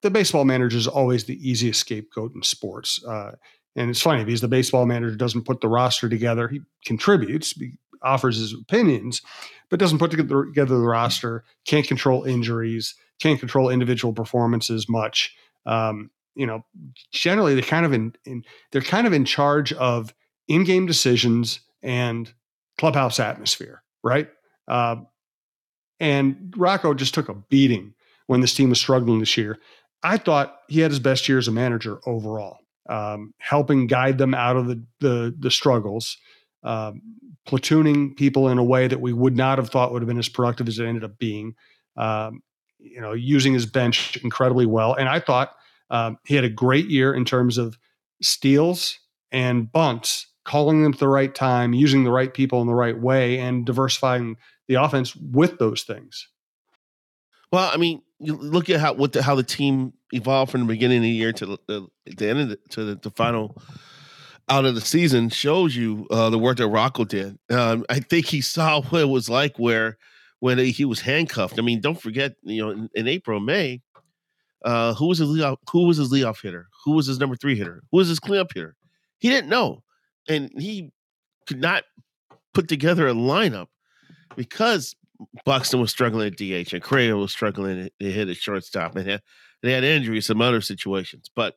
the 0.02 0.10
baseball 0.10 0.44
manager 0.44 0.78
is 0.78 0.88
always 0.88 1.24
the 1.24 1.50
easiest 1.50 1.80
scapegoat 1.80 2.34
in 2.36 2.44
sports. 2.44 3.04
Uh, 3.06 3.32
and 3.76 3.90
it's 3.90 4.02
funny 4.02 4.26
because 4.26 4.42
the 4.42 4.48
baseball 4.50 4.86
manager 4.86 5.16
doesn't 5.16 5.46
put 5.46 5.62
the 5.62 5.70
roster 5.70 6.10
together. 6.10 6.50
He 6.50 6.62
contributes, 6.86 7.52
he 7.52 7.74
offers 8.02 8.38
his 8.38 8.54
opinions, 8.54 9.22
but 9.70 9.80
doesn't 9.80 10.00
put 10.00 10.12
together, 10.12 10.46
the 10.54 10.78
roster. 10.78 11.46
Can't 11.66 11.88
control 11.88 12.24
injuries. 12.24 12.96
Can't 13.20 13.40
control 13.40 13.70
individual 13.70 14.14
performances 14.14 14.90
much. 14.90 15.34
Um, 15.66 16.10
you 16.36 16.46
know, 16.46 16.65
generally 17.12 17.54
they're 17.54 17.63
kind 17.63 17.86
of 17.86 17.94
in, 17.94 18.13
in 18.26 18.44
they're 18.72 18.82
kind 18.82 19.08
of 19.08 19.13
in 19.13 19.26
charge 19.26 19.74
of 19.74 20.13
in-game 20.48 20.86
decisions 20.86 21.62
and 21.84 22.34
clubhouse 22.78 23.20
atmosphere, 23.20 23.84
right? 24.04 24.30
Uh, 24.67 24.98
and 26.00 26.54
Rocco 26.58 26.94
just 26.94 27.13
took 27.13 27.30
a 27.30 27.36
beating 27.36 27.94
when 28.28 28.41
this 28.41 28.54
team 28.54 28.70
was 28.70 28.80
struggling 28.80 29.20
this 29.20 29.38
year. 29.38 29.60
I 30.04 30.17
thought 30.17 30.58
he 30.67 30.80
had 30.80 30.91
his 30.91 31.00
best 31.00 31.30
year 31.30 31.38
as 31.38 31.48
a 31.48 31.52
manager 31.52 32.00
overall, 32.06 32.58
um, 32.89 33.34
helping 33.38 33.88
guide 33.88 34.17
them 34.17 34.34
out 34.34 34.58
of 34.58 34.67
the 34.67 34.84
the, 35.00 35.36
the 35.38 35.52
struggles, 35.52 36.17
um, 36.63 37.02
platooning 37.48 38.15
people 38.15 38.50
in 38.50 38.58
a 38.58 38.63
way 38.63 38.88
that 38.88 39.02
we 39.02 39.13
would 39.13 39.38
not 39.38 39.58
have 39.58 39.70
thought 39.70 39.91
would 39.91 40.02
have 40.02 40.08
been 40.08 40.17
as 40.17 40.30
productive 40.30 40.67
as 40.67 40.80
it 40.80 40.86
ended 40.86 41.04
up 41.04 41.17
being. 41.20 41.54
Um, 41.98 42.41
you 42.80 43.00
know, 43.00 43.13
using 43.13 43.54
his 43.54 43.67
bench 43.67 44.17
incredibly 44.24 44.65
well, 44.65 44.96
and 44.96 45.08
I 45.08 45.20
thought 45.20 45.54
um, 45.91 46.17
he 46.25 46.36
had 46.36 46.45
a 46.45 46.49
great 46.49 46.89
year 46.89 47.13
in 47.13 47.25
terms 47.25 47.58
of 47.58 47.77
steals 48.21 48.97
and 49.32 49.71
bunts, 49.71 50.27
calling 50.45 50.82
them 50.82 50.93
at 50.93 50.99
the 50.99 51.08
right 51.08 51.36
time, 51.36 51.73
using 51.73 52.04
the 52.04 52.12
right 52.12 52.34
people 52.34 52.62
in 52.62 52.67
the 52.67 52.73
right 52.73 52.99
way, 52.99 53.38
and 53.38 53.65
diversifying 53.65 54.38
the 54.67 54.75
offense 54.75 55.15
with 55.15 55.60
those 55.60 55.84
things. 55.84 56.27
Well, 57.51 57.69
I 57.71 57.77
mean, 57.77 58.01
you 58.19 58.38
look 58.38 58.69
at 58.69 58.80
how 58.80 58.93
what 58.93 59.12
the, 59.13 59.21
how 59.21 59.36
the 59.36 59.43
team 59.43 59.93
evolved 60.13 60.51
from 60.51 60.62
the 60.62 60.67
beginning 60.67 60.99
of 60.99 61.04
the 61.04 61.10
year 61.10 61.34
to 61.34 61.58
the, 61.67 61.88
the 62.06 62.30
end 62.30 62.39
of 62.39 62.49
the, 62.49 62.60
to 62.69 62.84
the, 62.86 62.95
the, 62.95 63.12
final 63.12 63.62
out 64.49 64.65
of 64.65 64.75
the 64.75 64.82
season 64.82 65.30
shows 65.30 65.75
you 65.75 66.08
uh, 66.12 66.30
the 66.30 66.39
work 66.39 66.58
that 66.58 66.67
Rocco 66.67 67.04
did. 67.04 67.38
Um, 67.49 67.86
I 67.89 67.99
think 67.99 68.27
he 68.27 68.41
saw 68.41 68.82
what 68.82 69.01
it 69.01 69.10
was 69.10 69.30
like 69.30 69.58
where 69.58 69.97
when 70.39 70.58
he 70.58 70.86
was 70.86 71.01
handcuffed. 71.01 71.60
I 71.60 71.62
mean, 71.62 71.82
don't 71.82 71.99
forget, 71.99 72.36
you 72.43 72.62
know, 72.62 72.71
in, 72.71 72.89
in 72.93 73.08
April, 73.08 73.39
May, 73.39 73.82
uh, 74.63 74.93
who 74.93 75.08
was 75.08 75.17
his 75.17 75.30
leadoff, 75.30 75.58
who 75.71 75.88
was 75.88 75.97
his 75.97 76.12
leadoff 76.12 76.41
hitter? 76.41 76.67
Who 76.86 76.91
was 76.91 77.08
his 77.08 77.19
number 77.19 77.36
three 77.36 77.56
hitter? 77.56 77.82
Who 77.91 77.97
was 77.97 78.08
his 78.08 78.19
cleanup 78.19 78.54
hitter? 78.54 78.76
He 79.19 79.30
didn't 79.30 79.50
know, 79.50 79.84
and 80.28 80.52
he 80.58 80.91
could 81.47 81.60
not 81.60 81.84
put 82.54 82.67
together 82.67 83.08
a 83.08 83.13
lineup 83.13 83.67
because 84.36 84.95
Buxton 85.45 85.80
was 85.80 85.91
struggling 85.91 86.28
at 86.28 86.38
DH 86.38 86.74
and 86.74 86.82
Correa 86.84 87.15
was 87.15 87.32
struggling 87.32 87.89
to 88.00 88.12
hit 88.12 88.30
a 88.30 88.34
shortstop 88.34 88.95
and 88.95 89.08
had, 89.08 89.21
they 89.62 89.71
had 89.71 89.84
injuries, 89.84 90.28
some 90.28 90.41
other 90.41 90.62
situations. 90.62 91.30
But 91.34 91.56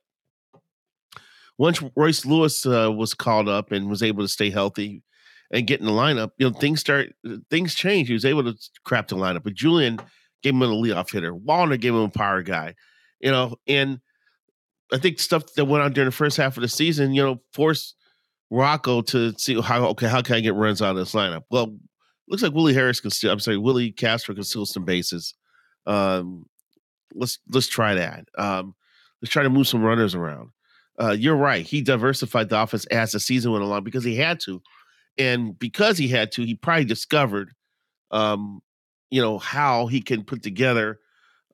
once 1.58 1.82
Royce 1.96 2.24
Lewis 2.24 2.66
uh, 2.66 2.90
was 2.92 3.14
called 3.14 3.48
up 3.48 3.72
and 3.72 3.88
was 3.88 4.02
able 4.02 4.24
to 4.24 4.28
stay 4.28 4.50
healthy 4.50 5.02
and 5.50 5.66
get 5.66 5.80
in 5.80 5.86
the 5.86 5.92
lineup, 5.92 6.30
you 6.38 6.48
know, 6.48 6.54
things 6.54 6.80
start 6.80 7.14
things 7.50 7.74
change. 7.74 8.08
He 8.08 8.14
was 8.14 8.24
able 8.24 8.42
to 8.44 8.58
crap 8.84 9.08
the 9.08 9.16
lineup, 9.16 9.44
but 9.44 9.54
Julien 9.54 9.98
gave 10.42 10.54
him 10.54 10.62
a 10.62 10.66
leadoff 10.66 11.12
hitter. 11.12 11.34
Wallner 11.34 11.80
gave 11.80 11.94
him 11.94 12.00
a 12.00 12.08
power 12.08 12.42
guy, 12.42 12.74
you 13.24 13.30
know, 13.30 13.56
and 13.66 14.00
I 14.92 14.98
think 14.98 15.18
stuff 15.18 15.54
that 15.54 15.64
went 15.64 15.82
on 15.82 15.94
during 15.94 16.06
the 16.06 16.12
first 16.12 16.37
half 16.37 16.56
of 16.56 16.60
the 16.60 16.68
season, 16.68 17.14
you 17.14 17.22
know, 17.22 17.40
forced 17.52 17.96
Rocco 18.50 19.00
to 19.00 19.32
see 19.38 19.60
how 19.60 19.87
okay, 19.87 20.06
how 20.06 20.20
can 20.20 20.37
I 20.37 20.40
get 20.40 20.54
runs 20.54 20.82
out 20.82 20.90
of 20.90 20.96
this 20.96 21.14
lineup? 21.14 21.42
Well, 21.50 21.74
looks 22.28 22.42
like 22.42 22.52
Willie 22.52 22.74
Harris 22.74 23.00
can 23.00 23.10
still 23.10 23.32
I'm 23.32 23.40
sorry, 23.40 23.56
Willie 23.56 23.90
Castro 23.90 24.34
can 24.34 24.44
steal 24.44 24.66
some 24.66 24.84
bases. 24.84 25.34
Um, 25.87 26.44
let's 27.14 27.38
let's 27.50 27.66
try 27.66 27.94
that. 27.94 28.26
Um, 28.37 28.74
let's 29.22 29.32
try 29.32 29.42
to 29.42 29.50
move 29.50 29.66
some 29.66 29.82
runners 29.82 30.14
around. 30.14 30.50
Uh, 31.00 31.16
you're 31.18 31.34
right. 31.34 31.66
He 31.66 31.80
diversified 31.80 32.50
the 32.50 32.60
offense 32.60 32.84
as 32.87 33.12
the 33.12 33.20
season 33.20 33.52
went 33.52 33.64
along 33.64 33.84
because 33.84 34.04
he 34.04 34.16
had 34.16 34.38
to, 34.40 34.62
and 35.16 35.58
because 35.58 35.96
he 35.96 36.08
had 36.08 36.30
to, 36.32 36.44
he 36.44 36.54
probably 36.54 36.84
discovered, 36.84 37.52
um, 38.10 38.60
you 39.10 39.22
know, 39.22 39.38
how 39.38 39.87
he 39.87 40.02
can 40.02 40.24
put 40.24 40.42
together 40.42 41.00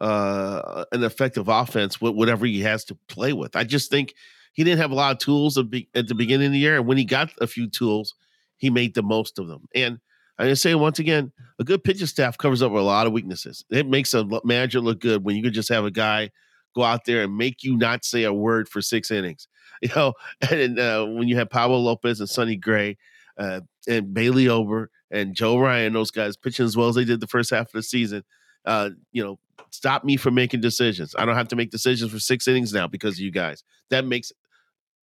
uh, 0.00 0.84
an 0.92 1.04
effective 1.04 1.48
offense 1.48 2.00
with 2.00 2.14
whatever 2.14 2.46
he 2.46 2.60
has 2.60 2.84
to 2.86 2.94
play 3.08 3.32
with. 3.32 3.56
I 3.56 3.64
just 3.64 3.90
think 3.90 4.14
he 4.52 4.64
didn't 4.64 4.80
have 4.80 4.90
a 4.90 4.94
lot 4.96 5.12
of 5.12 5.18
tools 5.18 5.58
at 5.58 5.70
the 5.70 6.14
beginning 6.14 6.46
of 6.46 6.52
the 6.52 6.58
year, 6.58 6.76
and 6.76 6.86
when 6.86 6.98
he 6.98 7.04
got 7.04 7.30
a 7.40 7.46
few 7.46 7.68
tools, 7.68 8.14
he 8.56 8.70
made 8.70 8.94
the 8.94 9.02
most 9.02 9.38
of 9.38 9.46
them. 9.46 9.66
And 9.74 9.98
I'm 10.38 10.46
going 10.46 10.52
to 10.52 10.56
say 10.56 10.74
once 10.74 10.98
again, 10.98 11.32
a 11.58 11.64
good 11.64 11.84
pitching 11.84 12.06
staff 12.06 12.38
covers 12.38 12.62
up 12.62 12.72
a 12.72 12.76
lot 12.76 13.06
of 13.06 13.12
weaknesses. 13.12 13.64
It 13.70 13.86
makes 13.86 14.14
a 14.14 14.26
manager 14.44 14.80
look 14.80 15.00
good 15.00 15.22
when 15.24 15.36
you 15.36 15.42
can 15.42 15.52
just 15.52 15.68
have 15.68 15.84
a 15.84 15.90
guy 15.90 16.30
go 16.74 16.82
out 16.82 17.04
there 17.04 17.24
and 17.24 17.36
make 17.36 17.62
you 17.62 17.76
not 17.76 18.04
say 18.04 18.24
a 18.24 18.32
word 18.32 18.68
for 18.68 18.80
six 18.80 19.10
innings. 19.10 19.46
You 19.82 19.88
know, 19.96 20.12
and 20.50 20.78
uh, 20.78 21.06
when 21.06 21.26
you 21.26 21.36
have 21.36 21.48
Pablo 21.48 21.78
Lopez 21.78 22.20
and 22.20 22.28
Sonny 22.28 22.54
Gray 22.54 22.98
uh, 23.38 23.62
and 23.88 24.12
Bailey 24.12 24.46
Ober 24.46 24.90
and 25.10 25.34
Joe 25.34 25.56
Ryan, 25.56 25.94
those 25.94 26.10
guys 26.10 26.36
pitching 26.36 26.66
as 26.66 26.76
well 26.76 26.88
as 26.88 26.96
they 26.96 27.06
did 27.06 27.18
the 27.18 27.26
first 27.26 27.48
half 27.48 27.68
of 27.68 27.72
the 27.72 27.82
season, 27.82 28.22
uh, 28.66 28.90
you 29.10 29.24
know, 29.24 29.38
stop 29.70 30.04
me 30.04 30.16
from 30.16 30.34
making 30.34 30.60
decisions. 30.60 31.14
I 31.18 31.24
don't 31.24 31.36
have 31.36 31.48
to 31.48 31.56
make 31.56 31.70
decisions 31.70 32.10
for 32.10 32.18
six 32.18 32.48
innings 32.48 32.72
now 32.72 32.86
because 32.86 33.14
of 33.14 33.20
you 33.20 33.30
guys. 33.30 33.62
That 33.90 34.06
makes 34.06 34.32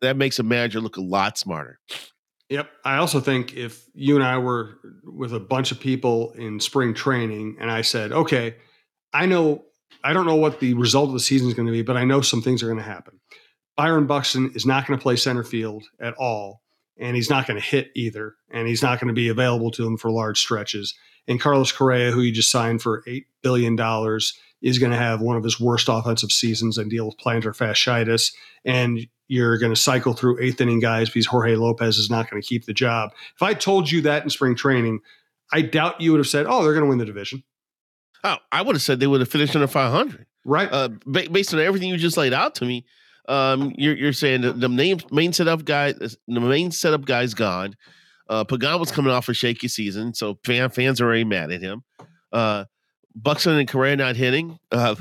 that 0.01 0.17
makes 0.17 0.39
a 0.39 0.43
manager 0.43 0.81
look 0.81 0.97
a 0.97 1.03
lot 1.03 1.39
smarter. 1.39 1.79
Yep. 2.51 2.69
I 2.85 2.97
also 2.97 3.21
think 3.21 3.55
if 3.55 3.87
you 3.95 4.17
and 4.17 4.25
I 4.25 4.39
were 4.39 4.79
with 5.03 5.33
a 5.33 5.41
bunch 5.41 5.73
of 5.73 5.81
people 5.81 6.33
in 6.33 6.61
spring 6.61 6.95
training 6.95 7.57
and 7.59 7.71
I 7.71 7.83
said, 7.83 8.13
okay, 8.13 8.57
I 9.13 9.27
know, 9.27 9.65
I 10.03 10.13
don't 10.13 10.27
know 10.27 10.37
what 10.37 10.61
the 10.61 10.75
result 10.75 11.09
of 11.09 11.15
the 11.15 11.21
season 11.21 11.49
is 11.49 11.55
going 11.55 11.67
to 11.67 11.73
be, 11.73 11.83
but 11.83 11.97
I 11.97 12.05
know 12.05 12.21
some 12.21 12.43
things 12.43 12.63
are 12.63 12.67
going 12.67 12.79
to 12.79 12.85
happen. 12.85 13.21
Byron 13.77 14.07
Buxton 14.07 14.53
is 14.55 14.67
not 14.67 14.87
going 14.87 14.99
to 14.99 15.03
play 15.03 15.17
center 15.17 15.43
field 15.43 15.85
at 16.01 16.15
all, 16.15 16.61
and 16.99 17.17
he's 17.17 17.31
not 17.31 17.47
going 17.47 17.59
to 17.59 17.67
hit 17.67 17.89
either, 17.97 18.35
and 18.53 18.69
he's 18.69 18.83
not 18.83 19.01
going 19.01 19.09
to 19.09 19.15
be 19.15 19.29
available 19.29 19.71
to 19.73 19.87
him 19.87 19.97
for 19.97 20.11
large 20.11 20.39
stretches. 20.39 20.95
And 21.27 21.41
Carlos 21.41 21.73
Correa, 21.73 22.11
who 22.11 22.21
you 22.21 22.33
just 22.33 22.51
signed 22.51 22.83
for 22.83 23.03
$8 23.07 23.25
billion, 23.43 23.79
is 24.63 24.79
going 24.79 24.93
to 24.93 24.99
have 24.99 25.21
one 25.21 25.37
of 25.37 25.45
his 25.45 25.61
worst 25.61 25.89
offensive 25.91 26.33
seasons 26.33 26.79
and 26.79 26.91
deal 26.91 27.07
with 27.07 27.17
plantar 27.19 27.57
fasciitis. 27.57 28.33
And 28.65 29.07
you're 29.29 29.59
going 29.59 29.73
to 29.73 29.81
cycle 29.81 30.15
through 30.15 30.41
eighth 30.41 30.61
inning 30.61 30.81
guys 30.81 31.09
because 31.09 31.27
Jorge 31.27 31.57
Lopez 31.57 31.99
is 31.99 32.11
not 32.11 32.31
going 32.31 32.43
to 32.43 32.47
keep 32.47 32.67
the 32.67 32.75
job. 32.75 33.11
If 33.37 33.43
I 33.43 33.55
told 33.55 33.91
you 33.91 34.03
that 34.03 34.23
in 34.23 34.31
spring 34.31 34.55
training, 34.55 35.01
I 35.53 35.63
doubt 35.63 36.01
you 36.01 36.13
would 36.13 36.19
have 36.19 36.27
said, 36.27 36.47
"Oh, 36.49 36.63
they're 36.63 36.73
going 36.73 36.85
to 36.85 36.89
win 36.89 36.99
the 36.99 37.05
division." 37.05 37.43
Oh, 38.23 38.37
I 38.51 38.63
would 38.63 38.75
have 38.75 38.83
said 38.83 39.01
they 39.01 39.07
would 39.07 39.21
have 39.21 39.29
finished 39.29 39.55
under 39.55 39.67
500. 39.67 40.27
Right. 40.47 40.69
Uh, 40.71 40.89
based 41.11 41.53
on 41.53 41.61
everything 41.61 41.91
you 41.91 41.97
just 41.97 42.17
laid 42.17 42.33
out 42.33 42.55
to 42.57 42.65
me, 42.65 42.87
um, 43.29 43.73
you're, 43.77 43.95
you're 43.95 44.13
saying 44.13 44.43
the, 44.43 44.53
the 44.53 44.69
main 44.69 45.01
main 45.11 45.33
setup 45.33 45.65
guy, 45.65 45.93
the 45.93 46.17
main 46.27 46.71
setup 46.71 47.05
guy's 47.05 47.35
gone. 47.35 47.77
Uh, 48.29 48.45
Pagan 48.45 48.81
was 48.81 48.91
coming 48.91 49.13
off 49.13 49.29
a 49.29 49.35
shaky 49.35 49.69
season, 49.69 50.15
so 50.15 50.39
fan, 50.45 50.71
fans 50.71 51.01
are 51.01 51.07
already 51.07 51.25
mad 51.25 51.51
at 51.51 51.61
him. 51.61 51.83
Uh, 52.33 52.65
Buxton 53.15 53.57
and 53.59 53.69
Correa 53.69 53.97
not 53.97 54.17
hitting. 54.17 54.59
Uh, 54.73 54.97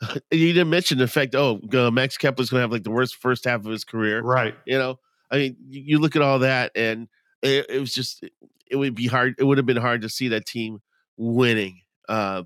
you 0.30 0.52
didn't 0.52 0.70
mention 0.70 0.98
the 0.98 1.06
fact, 1.06 1.34
oh, 1.34 1.60
uh, 1.72 1.90
Max 1.90 2.16
Kepler's 2.16 2.50
going 2.50 2.58
to 2.58 2.62
have 2.62 2.72
like 2.72 2.82
the 2.82 2.90
worst 2.90 3.16
first 3.16 3.44
half 3.44 3.60
of 3.60 3.66
his 3.66 3.84
career. 3.84 4.22
Right. 4.22 4.54
You 4.66 4.78
know, 4.78 4.98
I 5.30 5.36
mean, 5.36 5.56
you, 5.68 5.98
look 5.98 6.16
at 6.16 6.22
all 6.22 6.40
that, 6.40 6.72
and 6.74 7.08
it, 7.42 7.66
it, 7.68 7.80
was 7.80 7.94
just, 7.94 8.24
it 8.70 8.76
would 8.76 8.94
be 8.94 9.06
hard. 9.06 9.34
It 9.38 9.44
would 9.44 9.58
have 9.58 9.66
been 9.66 9.76
hard 9.76 10.02
to 10.02 10.08
see 10.08 10.28
that 10.28 10.46
team 10.46 10.80
winning. 11.16 11.80
Uh, 12.08 12.44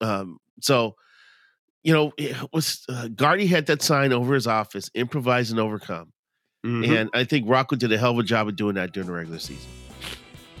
um, 0.00 0.38
so, 0.60 0.96
you 1.82 1.92
know, 1.92 2.12
it 2.16 2.36
was 2.52 2.84
uh, 2.88 3.08
Gardy 3.08 3.46
had 3.46 3.66
that 3.66 3.82
sign 3.82 4.12
over 4.12 4.34
his 4.34 4.46
office, 4.46 4.90
improvise 4.94 5.50
and 5.50 5.60
overcome. 5.60 6.12
Mm-hmm. 6.64 6.92
And 6.92 7.10
I 7.14 7.24
think 7.24 7.48
Rocco 7.48 7.76
did 7.76 7.92
a 7.92 7.98
hell 7.98 8.12
of 8.12 8.18
a 8.18 8.22
job 8.22 8.48
of 8.48 8.56
doing 8.56 8.74
that 8.74 8.92
during 8.92 9.06
the 9.06 9.14
regular 9.14 9.38
season. 9.38 9.70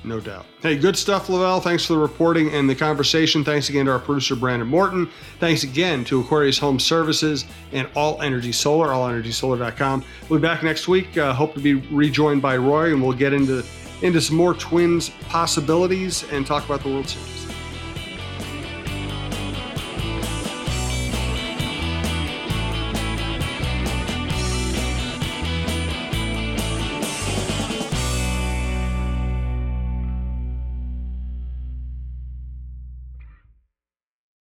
No 0.02 0.18
doubt. 0.18 0.46
Hey, 0.62 0.78
good 0.78 0.96
stuff, 0.96 1.28
Lavelle. 1.28 1.60
Thanks 1.60 1.84
for 1.84 1.92
the 1.92 1.98
reporting 1.98 2.48
and 2.54 2.68
the 2.68 2.74
conversation. 2.74 3.44
Thanks 3.44 3.68
again 3.68 3.84
to 3.84 3.92
our 3.92 3.98
producer, 3.98 4.34
Brandon 4.34 4.66
Morton. 4.66 5.10
Thanks 5.40 5.62
again 5.62 6.04
to 6.06 6.20
Aquarius 6.20 6.58
Home 6.58 6.80
Services 6.80 7.44
and 7.72 7.86
All 7.94 8.20
Energy 8.22 8.52
Solar, 8.52 8.88
allenergysolar.com. 8.88 10.04
We'll 10.28 10.38
be 10.38 10.42
back 10.42 10.62
next 10.62 10.88
week. 10.88 11.18
Uh, 11.18 11.34
hope 11.34 11.52
to 11.54 11.60
be 11.60 11.74
rejoined 11.74 12.40
by 12.40 12.56
Roy, 12.56 12.92
and 12.92 13.02
we'll 13.02 13.12
get 13.12 13.34
into, 13.34 13.62
into 14.00 14.22
some 14.22 14.36
more 14.36 14.54
Twins 14.54 15.10
possibilities 15.28 16.24
and 16.32 16.46
talk 16.46 16.64
about 16.64 16.82
the 16.82 16.88
World 16.88 17.08
Series. 17.08 17.39